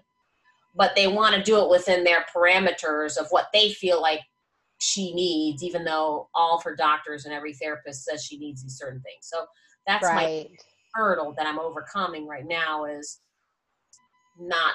but 0.75 0.95
they 0.95 1.07
want 1.07 1.33
to 1.33 1.41
do 1.41 1.59
it 1.59 1.69
within 1.69 2.03
their 2.03 2.23
parameters 2.35 3.17
of 3.17 3.27
what 3.31 3.47
they 3.51 3.71
feel 3.71 3.99
like 3.99 4.21
she 4.79 5.13
needs 5.13 5.63
even 5.63 5.83
though 5.83 6.29
all 6.35 6.57
of 6.57 6.63
her 6.63 6.75
doctors 6.75 7.25
and 7.25 7.33
every 7.33 7.53
therapist 7.53 8.05
says 8.05 8.23
she 8.23 8.37
needs 8.37 8.61
these 8.61 8.77
certain 8.77 9.01
things. 9.01 9.21
So 9.21 9.45
that's 9.85 10.03
my 10.03 10.47
hurdle 10.93 11.33
that 11.37 11.47
I'm 11.47 11.59
overcoming 11.59 12.27
right 12.27 12.45
now 12.45 12.85
is 12.85 13.19
not 14.39 14.73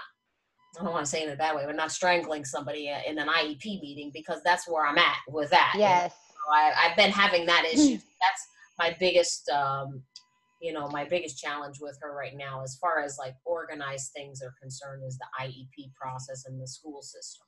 I 0.79 0.85
don't 0.85 0.93
want 0.93 1.05
to 1.05 1.11
say 1.11 1.21
it 1.23 1.27
in 1.27 1.35
a 1.35 1.37
bad 1.37 1.55
way, 1.55 1.65
but 1.67 1.77
not 1.77 1.93
strangling 1.93 2.45
somebody 2.47 2.91
in 3.07 3.19
an 3.19 3.29
IEP 3.29 3.83
meeting 3.83 4.11
because 4.13 4.41
that's 4.43 4.67
where 4.67 4.87
I'm 4.87 4.97
at 4.97 5.19
with 5.29 5.51
that. 5.51 5.75
Yes. 5.77 6.15
So 6.31 6.53
I, 6.53 6.73
I've 6.85 6.97
been 6.97 7.11
having 7.11 7.45
that 7.47 7.65
issue. 7.73 7.99
That's 7.99 8.47
my 8.79 8.97
biggest, 8.99 9.51
um, 9.51 10.03
you 10.63 10.73
know, 10.73 10.89
my 10.89 11.05
biggest 11.05 11.39
challenge 11.39 11.79
with 11.81 11.99
her 12.01 12.17
right 12.17 12.35
now, 12.35 12.63
as 12.63 12.79
far 12.81 13.01
as 13.01 13.19
like 13.19 13.35
organized 13.45 14.13
things 14.13 14.41
are 14.43 14.55
concerned, 14.63 15.03
is 15.07 15.19
the 15.19 15.27
IEP 15.45 15.93
process 15.93 16.47
in 16.49 16.59
the 16.59 16.67
school 16.67 17.03
system. 17.03 17.47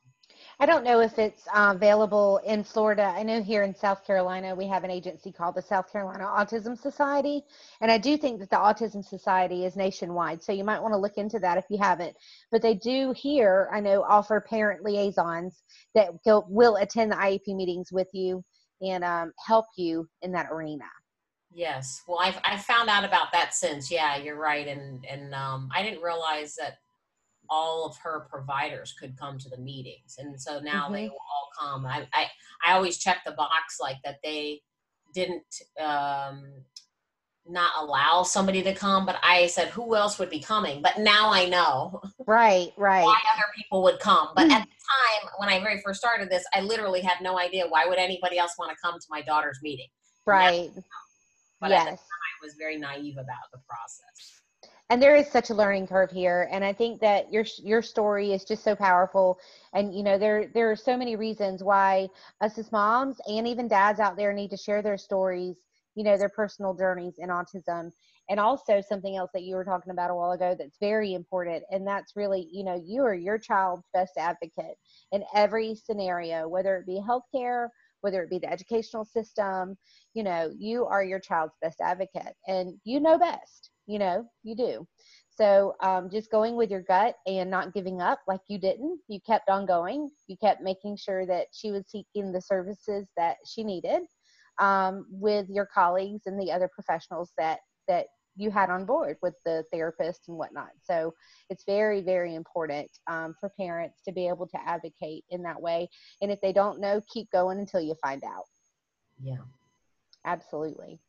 I 0.60 0.66
don't 0.66 0.84
know 0.84 1.00
if 1.00 1.18
it's 1.18 1.46
uh, 1.54 1.72
available 1.74 2.40
in 2.44 2.64
Florida. 2.64 3.12
I 3.16 3.22
know 3.22 3.42
here 3.42 3.62
in 3.62 3.74
South 3.74 4.06
Carolina 4.06 4.54
we 4.54 4.66
have 4.66 4.84
an 4.84 4.90
agency 4.90 5.32
called 5.32 5.54
the 5.54 5.62
South 5.62 5.90
Carolina 5.90 6.24
Autism 6.24 6.78
Society, 6.78 7.42
and 7.80 7.90
I 7.90 7.98
do 7.98 8.16
think 8.16 8.40
that 8.40 8.50
the 8.50 8.56
Autism 8.56 9.04
Society 9.04 9.64
is 9.64 9.76
nationwide. 9.76 10.42
So 10.42 10.52
you 10.52 10.64
might 10.64 10.80
want 10.80 10.94
to 10.94 10.98
look 10.98 11.16
into 11.16 11.38
that 11.40 11.58
if 11.58 11.64
you 11.70 11.78
haven't. 11.78 12.16
But 12.50 12.62
they 12.62 12.74
do 12.74 13.12
here, 13.16 13.68
I 13.72 13.80
know, 13.80 14.02
offer 14.02 14.40
parent 14.40 14.84
liaisons 14.84 15.62
that 15.94 16.10
will, 16.24 16.46
will 16.48 16.76
attend 16.76 17.12
the 17.12 17.16
IEP 17.16 17.54
meetings 17.54 17.90
with 17.92 18.08
you 18.12 18.44
and 18.80 19.04
um, 19.04 19.32
help 19.44 19.66
you 19.76 20.08
in 20.22 20.32
that 20.32 20.48
arena. 20.50 20.84
Yes. 21.54 22.02
Well, 22.08 22.18
I've 22.20 22.38
I've 22.44 22.64
found 22.64 22.88
out 22.88 23.04
about 23.04 23.30
that 23.32 23.54
since. 23.54 23.90
Yeah, 23.90 24.16
you're 24.16 24.38
right, 24.38 24.66
and 24.66 25.04
and 25.08 25.32
um, 25.34 25.68
I 25.72 25.84
didn't 25.84 26.02
realize 26.02 26.56
that 26.56 26.78
all 27.48 27.86
of 27.86 27.96
her 27.98 28.26
providers 28.30 28.94
could 28.98 29.16
come 29.18 29.38
to 29.38 29.48
the 29.48 29.58
meetings, 29.58 30.16
and 30.18 30.40
so 30.40 30.60
now 30.60 30.88
they 30.88 31.06
Mhm. 31.06 31.10
will 31.10 31.18
all 31.18 31.50
come. 31.58 31.86
I 31.86 32.08
I 32.12 32.30
I 32.66 32.72
always 32.72 32.98
check 32.98 33.18
the 33.24 33.32
box 33.32 33.78
like 33.80 33.98
that 34.04 34.20
they 34.22 34.62
didn't 35.12 35.44
um, 35.78 36.64
not 37.46 37.72
allow 37.76 38.22
somebody 38.22 38.62
to 38.62 38.74
come, 38.74 39.04
but 39.06 39.18
I 39.22 39.46
said 39.48 39.68
who 39.68 39.94
else 39.94 40.18
would 40.18 40.30
be 40.30 40.40
coming. 40.40 40.80
But 40.82 40.98
now 40.98 41.30
I 41.30 41.46
know 41.46 42.00
Right, 42.26 42.72
right. 42.78 43.04
why 43.04 43.20
other 43.34 43.44
people 43.56 43.82
would 43.82 44.00
come. 44.00 44.30
But 44.34 44.44
at 44.50 44.62
the 44.62 44.66
time 44.66 45.30
when 45.38 45.48
I 45.50 45.60
very 45.60 45.80
first 45.82 46.00
started 46.00 46.30
this, 46.30 46.44
I 46.54 46.60
literally 46.60 47.02
had 47.02 47.20
no 47.20 47.38
idea 47.38 47.66
why 47.68 47.84
would 47.86 47.98
anybody 47.98 48.38
else 48.38 48.54
want 48.58 48.70
to 48.70 48.76
come 48.82 48.98
to 48.98 49.06
my 49.10 49.20
daughter's 49.22 49.60
meeting. 49.62 49.88
Right. 50.26 50.70
But 51.60 51.72
at 51.72 51.84
the 51.84 51.90
time 51.90 51.98
I 51.98 52.44
was 52.44 52.54
very 52.58 52.76
naive 52.78 53.16
about 53.18 53.50
the 53.52 53.58
process. 53.68 54.42
And 54.90 55.02
there 55.02 55.16
is 55.16 55.28
such 55.28 55.50
a 55.50 55.54
learning 55.54 55.86
curve 55.86 56.10
here 56.10 56.48
and 56.52 56.64
i 56.64 56.72
think 56.72 57.00
that 57.00 57.32
your 57.32 57.44
your 57.62 57.82
story 57.82 58.32
is 58.32 58.44
just 58.44 58.62
so 58.62 58.74
powerful. 58.76 59.38
And 59.72 59.94
you 59.94 60.02
know 60.02 60.18
there 60.18 60.50
there 60.54 60.70
are 60.70 60.76
so 60.76 60.96
many 60.96 61.16
reasons 61.16 61.62
why 61.62 62.08
us 62.40 62.58
as 62.58 62.70
moms 62.72 63.16
and 63.26 63.48
even 63.48 63.68
dads 63.68 64.00
out 64.00 64.16
there 64.16 64.32
need 64.32 64.50
to 64.50 64.56
share 64.56 64.82
their 64.82 64.98
stories 64.98 65.56
you 65.94 66.04
know 66.04 66.16
their 66.18 66.28
personal 66.28 66.74
journeys 66.74 67.14
in 67.18 67.28
autism. 67.28 67.90
And 68.30 68.40
also 68.40 68.80
something 68.80 69.16
else 69.16 69.30
that 69.34 69.42
you 69.42 69.54
were 69.54 69.64
talking 69.66 69.92
about 69.92 70.10
a 70.10 70.14
while 70.14 70.32
ago 70.32 70.56
that's 70.58 70.78
very 70.80 71.12
important 71.14 71.62
and 71.70 71.86
that's 71.86 72.16
really 72.16 72.48
you 72.52 72.64
know 72.64 72.80
you 72.84 73.02
are 73.02 73.14
your 73.14 73.38
child's 73.38 73.86
best 73.92 74.14
advocate 74.18 74.76
in 75.12 75.24
every 75.34 75.74
scenario 75.74 76.48
whether 76.48 76.76
it 76.76 76.86
be 76.86 77.00
healthcare 77.00 77.68
whether 78.00 78.22
it 78.22 78.30
be 78.30 78.38
the 78.38 78.50
educational 78.50 79.04
system 79.04 79.76
you 80.14 80.22
know 80.22 80.50
you 80.56 80.86
are 80.86 81.04
your 81.04 81.20
child's 81.20 81.54
best 81.60 81.80
advocate 81.80 82.34
and 82.46 82.74
you 82.84 83.00
know 83.00 83.18
best 83.18 83.70
you 83.86 83.98
know 83.98 84.24
you 84.42 84.54
do 84.54 84.86
so 85.30 85.74
um, 85.80 86.08
just 86.10 86.30
going 86.30 86.54
with 86.54 86.70
your 86.70 86.82
gut 86.82 87.16
and 87.26 87.50
not 87.50 87.74
giving 87.74 88.00
up 88.00 88.20
like 88.26 88.40
you 88.48 88.58
didn't 88.58 89.00
you 89.08 89.20
kept 89.26 89.48
on 89.48 89.66
going 89.66 90.10
you 90.26 90.36
kept 90.36 90.62
making 90.62 90.96
sure 90.96 91.26
that 91.26 91.46
she 91.52 91.70
was 91.70 91.84
seeking 91.88 92.32
the 92.32 92.40
services 92.40 93.06
that 93.16 93.36
she 93.46 93.64
needed 93.64 94.02
um, 94.60 95.06
with 95.10 95.48
your 95.48 95.66
colleagues 95.66 96.22
and 96.26 96.40
the 96.40 96.52
other 96.52 96.68
professionals 96.72 97.32
that 97.36 97.58
that 97.88 98.06
you 98.36 98.50
had 98.50 98.70
on 98.70 98.84
board 98.84 99.16
with 99.22 99.34
the 99.44 99.64
therapist 99.72 100.22
and 100.28 100.36
whatnot. 100.36 100.70
So 100.82 101.14
it's 101.50 101.64
very, 101.64 102.00
very 102.00 102.34
important 102.34 102.90
um, 103.08 103.34
for 103.38 103.50
parents 103.58 104.00
to 104.04 104.12
be 104.12 104.28
able 104.28 104.46
to 104.48 104.58
advocate 104.66 105.24
in 105.30 105.42
that 105.42 105.60
way. 105.60 105.88
And 106.20 106.30
if 106.30 106.40
they 106.40 106.52
don't 106.52 106.80
know, 106.80 107.00
keep 107.12 107.30
going 107.30 107.58
until 107.58 107.80
you 107.80 107.94
find 108.02 108.22
out. 108.24 108.44
Yeah. 109.22 109.36
Absolutely. 110.24 111.00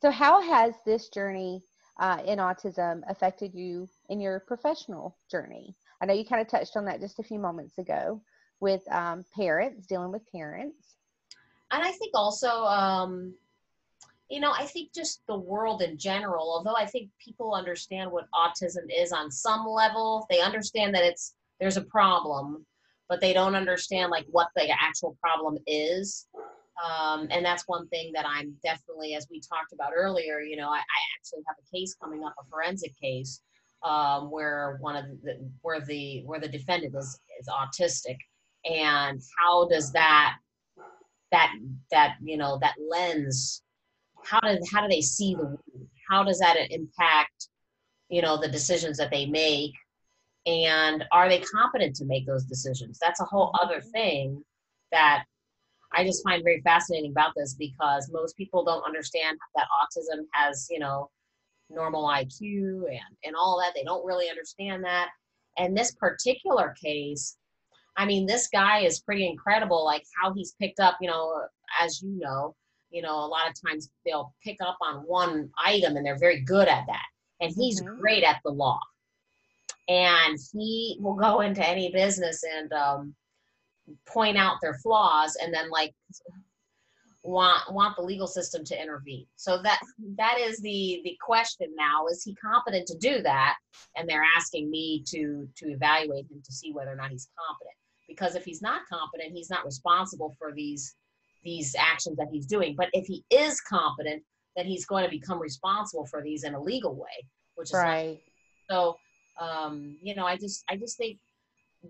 So, 0.00 0.10
how 0.10 0.40
has 0.40 0.74
this 0.84 1.08
journey 1.08 1.62
uh, 1.98 2.18
in 2.26 2.38
autism 2.38 3.02
affected 3.08 3.54
you 3.54 3.88
in 4.08 4.20
your 4.20 4.40
professional 4.40 5.16
journey? 5.30 5.74
I 6.00 6.06
know 6.06 6.14
you 6.14 6.24
kind 6.24 6.42
of 6.42 6.48
touched 6.48 6.76
on 6.76 6.84
that 6.86 7.00
just 7.00 7.18
a 7.18 7.22
few 7.22 7.38
moments 7.38 7.78
ago 7.78 8.20
with 8.60 8.82
um, 8.90 9.24
parents, 9.34 9.86
dealing 9.86 10.12
with 10.12 10.30
parents. 10.32 10.96
And 11.70 11.82
I 11.82 11.92
think 11.92 12.12
also, 12.14 12.64
um, 12.64 13.34
you 14.30 14.40
know, 14.40 14.52
I 14.52 14.64
think 14.64 14.92
just 14.94 15.22
the 15.26 15.38
world 15.38 15.82
in 15.82 15.98
general, 15.98 16.50
although 16.50 16.76
I 16.76 16.86
think 16.86 17.10
people 17.22 17.54
understand 17.54 18.10
what 18.10 18.26
autism 18.34 18.86
is 18.94 19.12
on 19.12 19.30
some 19.30 19.66
level, 19.66 20.26
they 20.30 20.40
understand 20.40 20.94
that 20.94 21.04
it's 21.04 21.34
there's 21.60 21.76
a 21.76 21.82
problem, 21.82 22.64
but 23.08 23.20
they 23.20 23.32
don't 23.32 23.54
understand 23.54 24.10
like 24.10 24.26
what 24.30 24.48
the 24.56 24.68
actual 24.70 25.16
problem 25.20 25.58
is. 25.66 26.26
Um, 26.82 27.28
and 27.30 27.44
that's 27.44 27.64
one 27.66 27.86
thing 27.88 28.10
that 28.14 28.26
I'm 28.26 28.54
definitely, 28.64 29.14
as 29.14 29.28
we 29.30 29.40
talked 29.40 29.72
about 29.72 29.92
earlier, 29.94 30.40
you 30.40 30.56
know, 30.56 30.68
I, 30.68 30.78
I 30.78 31.00
actually 31.16 31.42
have 31.46 31.56
a 31.58 31.76
case 31.76 31.94
coming 31.94 32.24
up, 32.24 32.34
a 32.40 32.44
forensic 32.50 32.98
case, 33.00 33.40
um, 33.84 34.30
where 34.30 34.78
one 34.80 34.96
of 34.96 35.04
the 35.22 35.38
where 35.62 35.80
the 35.80 36.22
where 36.24 36.40
the 36.40 36.48
defendant 36.48 36.94
is 36.96 37.20
is 37.40 37.48
autistic, 37.48 38.16
and 38.64 39.20
how 39.38 39.68
does 39.68 39.92
that 39.92 40.36
that 41.30 41.52
that 41.90 42.16
you 42.22 42.36
know 42.36 42.58
that 42.60 42.74
lens, 42.90 43.62
how 44.24 44.40
does 44.40 44.68
how 44.72 44.80
do 44.80 44.88
they 44.88 45.02
see 45.02 45.34
the 45.34 45.56
how 46.10 46.24
does 46.24 46.38
that 46.38 46.56
impact 46.70 47.48
you 48.08 48.22
know 48.22 48.40
the 48.40 48.48
decisions 48.48 48.96
that 48.96 49.10
they 49.10 49.26
make, 49.26 49.74
and 50.46 51.04
are 51.12 51.28
they 51.28 51.40
competent 51.40 51.94
to 51.96 52.04
make 52.04 52.26
those 52.26 52.44
decisions? 52.44 52.98
That's 53.00 53.20
a 53.20 53.24
whole 53.24 53.54
other 53.62 53.80
thing 53.80 54.42
that 54.90 55.24
I 55.94 56.04
just 56.04 56.22
find 56.24 56.42
very 56.42 56.60
fascinating 56.62 57.12
about 57.12 57.32
this 57.36 57.54
because 57.54 58.10
most 58.12 58.36
people 58.36 58.64
don't 58.64 58.84
understand 58.84 59.38
that 59.54 59.66
autism 59.82 60.24
has, 60.32 60.66
you 60.70 60.78
know, 60.78 61.10
normal 61.70 62.06
IQ 62.06 62.84
and, 62.88 63.16
and 63.24 63.36
all 63.36 63.60
that. 63.60 63.72
They 63.74 63.84
don't 63.84 64.04
really 64.04 64.28
understand 64.28 64.84
that. 64.84 65.10
And 65.58 65.76
this 65.76 65.94
particular 65.94 66.74
case, 66.82 67.36
I 67.96 68.06
mean, 68.06 68.26
this 68.26 68.48
guy 68.48 68.80
is 68.80 69.00
pretty 69.00 69.26
incredible, 69.26 69.84
like 69.84 70.04
how 70.20 70.32
he's 70.34 70.54
picked 70.60 70.80
up, 70.80 70.96
you 71.00 71.08
know, 71.08 71.42
as 71.80 72.02
you 72.02 72.18
know, 72.18 72.54
you 72.90 73.02
know, 73.02 73.14
a 73.14 73.26
lot 73.26 73.48
of 73.48 73.54
times 73.68 73.90
they'll 74.04 74.32
pick 74.42 74.56
up 74.64 74.76
on 74.80 75.02
one 75.06 75.50
item 75.64 75.96
and 75.96 76.04
they're 76.04 76.18
very 76.18 76.40
good 76.40 76.68
at 76.68 76.84
that. 76.86 77.04
And 77.40 77.52
he's 77.54 77.80
mm-hmm. 77.80 78.00
great 78.00 78.24
at 78.24 78.40
the 78.44 78.50
law. 78.50 78.80
And 79.88 80.38
he 80.52 80.96
will 81.00 81.14
go 81.14 81.40
into 81.40 81.66
any 81.66 81.92
business 81.92 82.42
and 82.42 82.72
um, 82.72 83.14
point 84.06 84.36
out 84.36 84.56
their 84.62 84.74
flaws 84.74 85.36
and 85.40 85.52
then 85.52 85.70
like 85.70 85.94
want 87.22 87.72
want 87.72 87.96
the 87.96 88.02
legal 88.02 88.26
system 88.26 88.64
to 88.64 88.80
intervene. 88.80 89.26
So 89.36 89.62
that 89.62 89.80
that 90.16 90.38
is 90.38 90.60
the 90.60 91.00
the 91.04 91.16
question 91.24 91.68
now 91.76 92.06
is 92.06 92.22
he 92.22 92.34
competent 92.34 92.86
to 92.88 92.98
do 92.98 93.22
that? 93.22 93.56
And 93.96 94.08
they're 94.08 94.26
asking 94.36 94.70
me 94.70 95.02
to 95.08 95.48
to 95.56 95.70
evaluate 95.70 96.30
him 96.30 96.42
to 96.44 96.52
see 96.52 96.72
whether 96.72 96.92
or 96.92 96.96
not 96.96 97.10
he's 97.10 97.28
competent. 97.48 97.76
Because 98.08 98.34
if 98.34 98.44
he's 98.44 98.62
not 98.62 98.82
competent 98.90 99.32
he's 99.34 99.50
not 99.50 99.64
responsible 99.64 100.34
for 100.38 100.52
these 100.52 100.94
these 101.42 101.74
actions 101.78 102.16
that 102.16 102.28
he's 102.30 102.46
doing. 102.46 102.74
But 102.76 102.88
if 102.92 103.06
he 103.06 103.24
is 103.30 103.60
competent 103.60 104.22
then 104.56 104.66
he's 104.66 104.86
going 104.86 105.04
to 105.04 105.10
become 105.10 105.40
responsible 105.40 106.06
for 106.06 106.22
these 106.22 106.44
in 106.44 106.54
a 106.54 106.60
legal 106.60 106.94
way 106.94 107.26
which 107.54 107.68
is 107.68 107.74
right. 107.74 108.20
Not, 108.68 108.74
so 108.74 108.96
um 109.40 109.96
you 110.02 110.14
know 110.14 110.26
i 110.26 110.36
just 110.36 110.64
i 110.68 110.76
just 110.76 110.96
think 110.96 111.18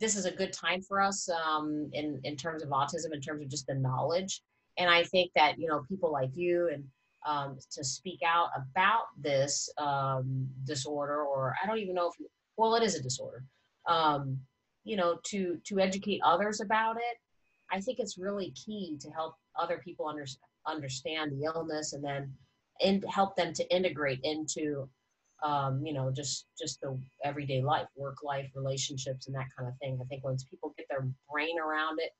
this 0.01 0.17
is 0.17 0.27
a 0.27 0.31
good 0.31 0.53
time 0.53 0.83
for 0.83 1.01
us 1.01 1.29
um, 1.29 1.89
in 1.93 2.21
in 2.25 2.37
terms 2.37 2.63
of 2.63 2.71
autism, 2.71 3.13
in 3.13 3.21
terms 3.21 3.43
of 3.43 3.49
just 3.49 3.67
the 3.67 3.75
knowledge. 3.75 4.43
And 4.77 4.91
I 4.91 5.05
think 5.05 5.31
that 5.35 5.59
you 5.59 5.69
know 5.69 5.85
people 5.89 6.11
like 6.11 6.31
you 6.35 6.71
and 6.73 6.85
um, 7.27 7.59
to 7.73 7.85
speak 7.85 8.21
out 8.27 8.49
about 8.57 9.07
this 9.19 9.69
um, 9.79 10.49
disorder, 10.65 11.23
or 11.23 11.55
I 11.63 11.67
don't 11.67 11.79
even 11.79 11.95
know 11.95 12.09
if 12.09 12.19
you, 12.19 12.29
well, 12.57 12.75
it 12.75 12.83
is 12.83 12.97
a 12.97 13.03
disorder. 13.03 13.45
Um, 13.87 14.39
you 14.85 14.97
know, 14.97 15.19
to 15.25 15.59
to 15.65 15.81
educate 15.81 16.21
others 16.25 16.61
about 16.61 16.97
it, 16.97 17.19
I 17.71 17.81
think 17.81 17.99
it's 17.99 18.19
really 18.19 18.51
key 18.51 18.99
to 19.01 19.11
help 19.11 19.35
other 19.59 19.81
people 19.83 20.07
under, 20.07 20.27
understand 20.67 21.33
the 21.33 21.45
illness 21.45 21.93
and 21.93 22.05
then 22.05 22.33
and 22.83 23.05
help 23.09 23.37
them 23.37 23.53
to 23.55 23.75
integrate 23.75 24.21
into 24.25 24.89
um, 25.45 25.85
you 25.85 25.93
know, 25.93 26.11
just 26.11 26.47
just 26.59 26.81
the 26.81 26.99
everyday 27.23 27.63
life, 27.63 27.87
work 27.97 28.17
life, 28.25 28.51
relationships, 28.55 29.27
and 29.27 29.37
that 29.37 29.47
kind 29.57 29.69
of 29.69 29.77
thing. 29.79 29.99
I 30.01 30.05
think 30.07 30.25
once 30.25 30.45
people 30.45 30.75
get 30.77 30.87
their 30.89 31.07
brain 31.31 31.59
around 31.61 32.01
it, 32.01 32.11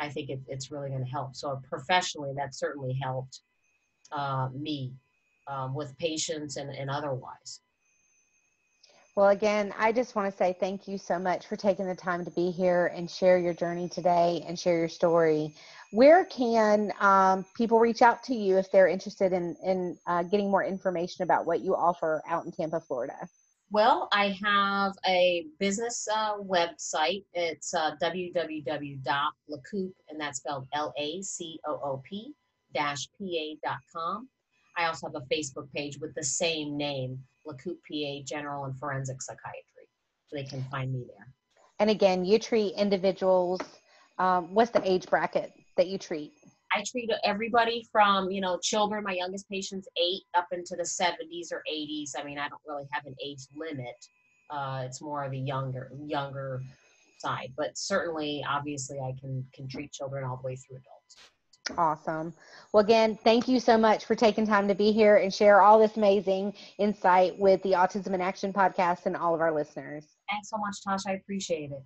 I 0.00 0.08
think 0.08 0.30
it, 0.30 0.40
it's 0.48 0.70
really 0.70 0.88
going 0.88 1.04
to 1.04 1.10
help. 1.10 1.36
So 1.36 1.60
professionally, 1.68 2.32
that 2.36 2.54
certainly 2.54 2.98
helped 3.02 3.40
uh, 4.10 4.48
me 4.54 4.94
um, 5.46 5.74
with 5.74 5.96
patients 5.98 6.56
and, 6.56 6.70
and 6.70 6.90
otherwise. 6.90 7.60
Well, 9.16 9.28
again, 9.28 9.72
I 9.78 9.92
just 9.92 10.16
want 10.16 10.32
to 10.32 10.36
say 10.36 10.56
thank 10.58 10.88
you 10.88 10.98
so 10.98 11.20
much 11.20 11.46
for 11.46 11.54
taking 11.54 11.86
the 11.86 11.94
time 11.94 12.24
to 12.24 12.32
be 12.32 12.50
here 12.50 12.90
and 12.96 13.08
share 13.08 13.38
your 13.38 13.54
journey 13.54 13.88
today 13.88 14.44
and 14.48 14.58
share 14.58 14.76
your 14.76 14.88
story. 14.88 15.54
Where 15.94 16.24
can 16.24 16.92
um, 16.98 17.46
people 17.56 17.78
reach 17.78 18.02
out 18.02 18.24
to 18.24 18.34
you 18.34 18.58
if 18.58 18.68
they're 18.72 18.88
interested 18.88 19.32
in, 19.32 19.54
in 19.62 19.96
uh, 20.08 20.24
getting 20.24 20.50
more 20.50 20.64
information 20.64 21.22
about 21.22 21.46
what 21.46 21.60
you 21.60 21.76
offer 21.76 22.20
out 22.28 22.44
in 22.44 22.50
Tampa, 22.50 22.80
Florida? 22.80 23.14
Well, 23.70 24.08
I 24.12 24.36
have 24.42 24.94
a 25.06 25.46
business 25.60 26.08
uh, 26.12 26.38
website. 26.38 27.22
It's 27.32 27.72
uh, 27.74 27.92
www.lacoop, 28.02 29.92
and 30.08 30.20
that's 30.20 30.38
spelled 30.38 30.66
L 30.72 30.92
A 30.98 31.22
C 31.22 31.60
O 31.64 31.74
O 31.74 32.02
P 32.04 32.32
dash 32.74 33.06
PA.com. 33.16 34.28
I 34.76 34.86
also 34.86 35.06
have 35.06 35.14
a 35.14 35.32
Facebook 35.32 35.70
page 35.76 36.00
with 36.00 36.12
the 36.16 36.24
same 36.24 36.76
name, 36.76 37.20
LaCoop 37.46 37.78
PA 37.88 38.24
General 38.26 38.64
and 38.64 38.76
Forensic 38.80 39.22
Psychiatry. 39.22 39.86
So 40.26 40.34
they 40.34 40.42
can 40.42 40.64
find 40.72 40.92
me 40.92 41.04
there. 41.06 41.28
And 41.78 41.88
again, 41.88 42.24
you 42.24 42.40
treat 42.40 42.74
individuals. 42.74 43.60
Um, 44.18 44.52
what's 44.54 44.72
the 44.72 44.82
age 44.84 45.06
bracket 45.06 45.52
that 45.76 45.88
you 45.88 45.98
treat? 45.98 46.32
I 46.74 46.82
treat 46.90 47.10
everybody 47.22 47.86
from, 47.92 48.30
you 48.30 48.40
know, 48.40 48.58
children, 48.60 49.04
my 49.04 49.12
youngest 49.12 49.48
patient's 49.48 49.88
eight 49.96 50.22
up 50.36 50.48
into 50.50 50.74
the 50.76 50.82
70s 50.82 51.52
or 51.52 51.62
80s. 51.70 52.12
I 52.18 52.24
mean, 52.24 52.38
I 52.38 52.48
don't 52.48 52.60
really 52.66 52.86
have 52.90 53.06
an 53.06 53.14
age 53.24 53.46
limit. 53.54 53.94
Uh, 54.50 54.82
it's 54.84 55.00
more 55.00 55.24
of 55.24 55.32
a 55.32 55.36
younger, 55.36 55.90
younger 56.04 56.62
side, 57.18 57.52
but 57.56 57.78
certainly, 57.78 58.44
obviously, 58.48 58.98
I 58.98 59.14
can, 59.20 59.46
can 59.54 59.68
treat 59.68 59.92
children 59.92 60.24
all 60.24 60.36
the 60.36 60.46
way 60.46 60.56
through 60.56 60.78
adults. 60.78 61.16
Awesome. 61.78 62.34
Well, 62.72 62.84
again, 62.84 63.16
thank 63.24 63.48
you 63.48 63.58
so 63.58 63.78
much 63.78 64.04
for 64.04 64.14
taking 64.14 64.46
time 64.46 64.68
to 64.68 64.74
be 64.74 64.92
here 64.92 65.16
and 65.16 65.32
share 65.32 65.62
all 65.62 65.78
this 65.78 65.96
amazing 65.96 66.54
insight 66.78 67.38
with 67.38 67.62
the 67.62 67.72
Autism 67.72 68.12
in 68.12 68.20
Action 68.20 68.52
podcast 68.52 69.06
and 69.06 69.16
all 69.16 69.34
of 69.34 69.40
our 69.40 69.52
listeners. 69.52 70.04
Thanks 70.30 70.50
so 70.50 70.58
much, 70.58 70.76
Tosha. 70.86 71.12
I 71.12 71.14
appreciate 71.14 71.70
it. 71.70 71.82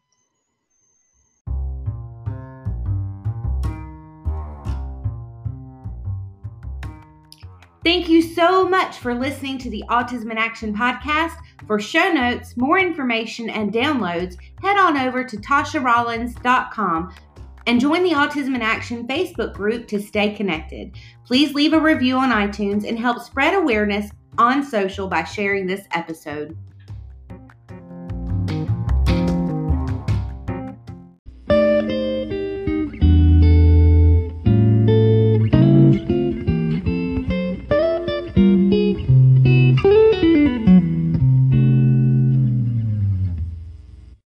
Thank 7.85 8.09
you 8.09 8.21
so 8.21 8.69
much 8.69 8.99
for 8.99 9.14
listening 9.14 9.57
to 9.59 9.71
the 9.71 9.85
Autism 9.88 10.31
in 10.31 10.38
Action 10.38 10.75
podcast. 10.75 11.37
For 11.67 11.79
show 11.79 12.11
notes, 12.12 12.57
more 12.57 12.79
information, 12.79 13.49
and 13.51 13.73
downloads, 13.73 14.37
head 14.62 14.77
on 14.79 14.97
over 14.97 15.23
to 15.23 15.37
tosharollins.com 15.37 17.14
and 17.67 17.81
join 17.81 18.03
the 18.03 18.12
Autism 18.12 18.55
in 18.55 18.62
Action 18.62 19.07
Facebook 19.07 19.53
group 19.53 19.87
to 19.88 20.01
stay 20.01 20.35
connected. 20.35 20.97
Please 21.25 21.55
leave 21.55 21.73
a 21.73 21.81
review 21.81 22.17
on 22.17 22.31
iTunes 22.31 22.88
and 22.88 22.99
help 22.99 23.23
spread 23.23 23.55
awareness 23.55 24.11
on 24.38 24.64
social 24.64 25.07
by 25.07 25.23
sharing 25.23 25.67
this 25.67 25.87
episode. 25.93 26.57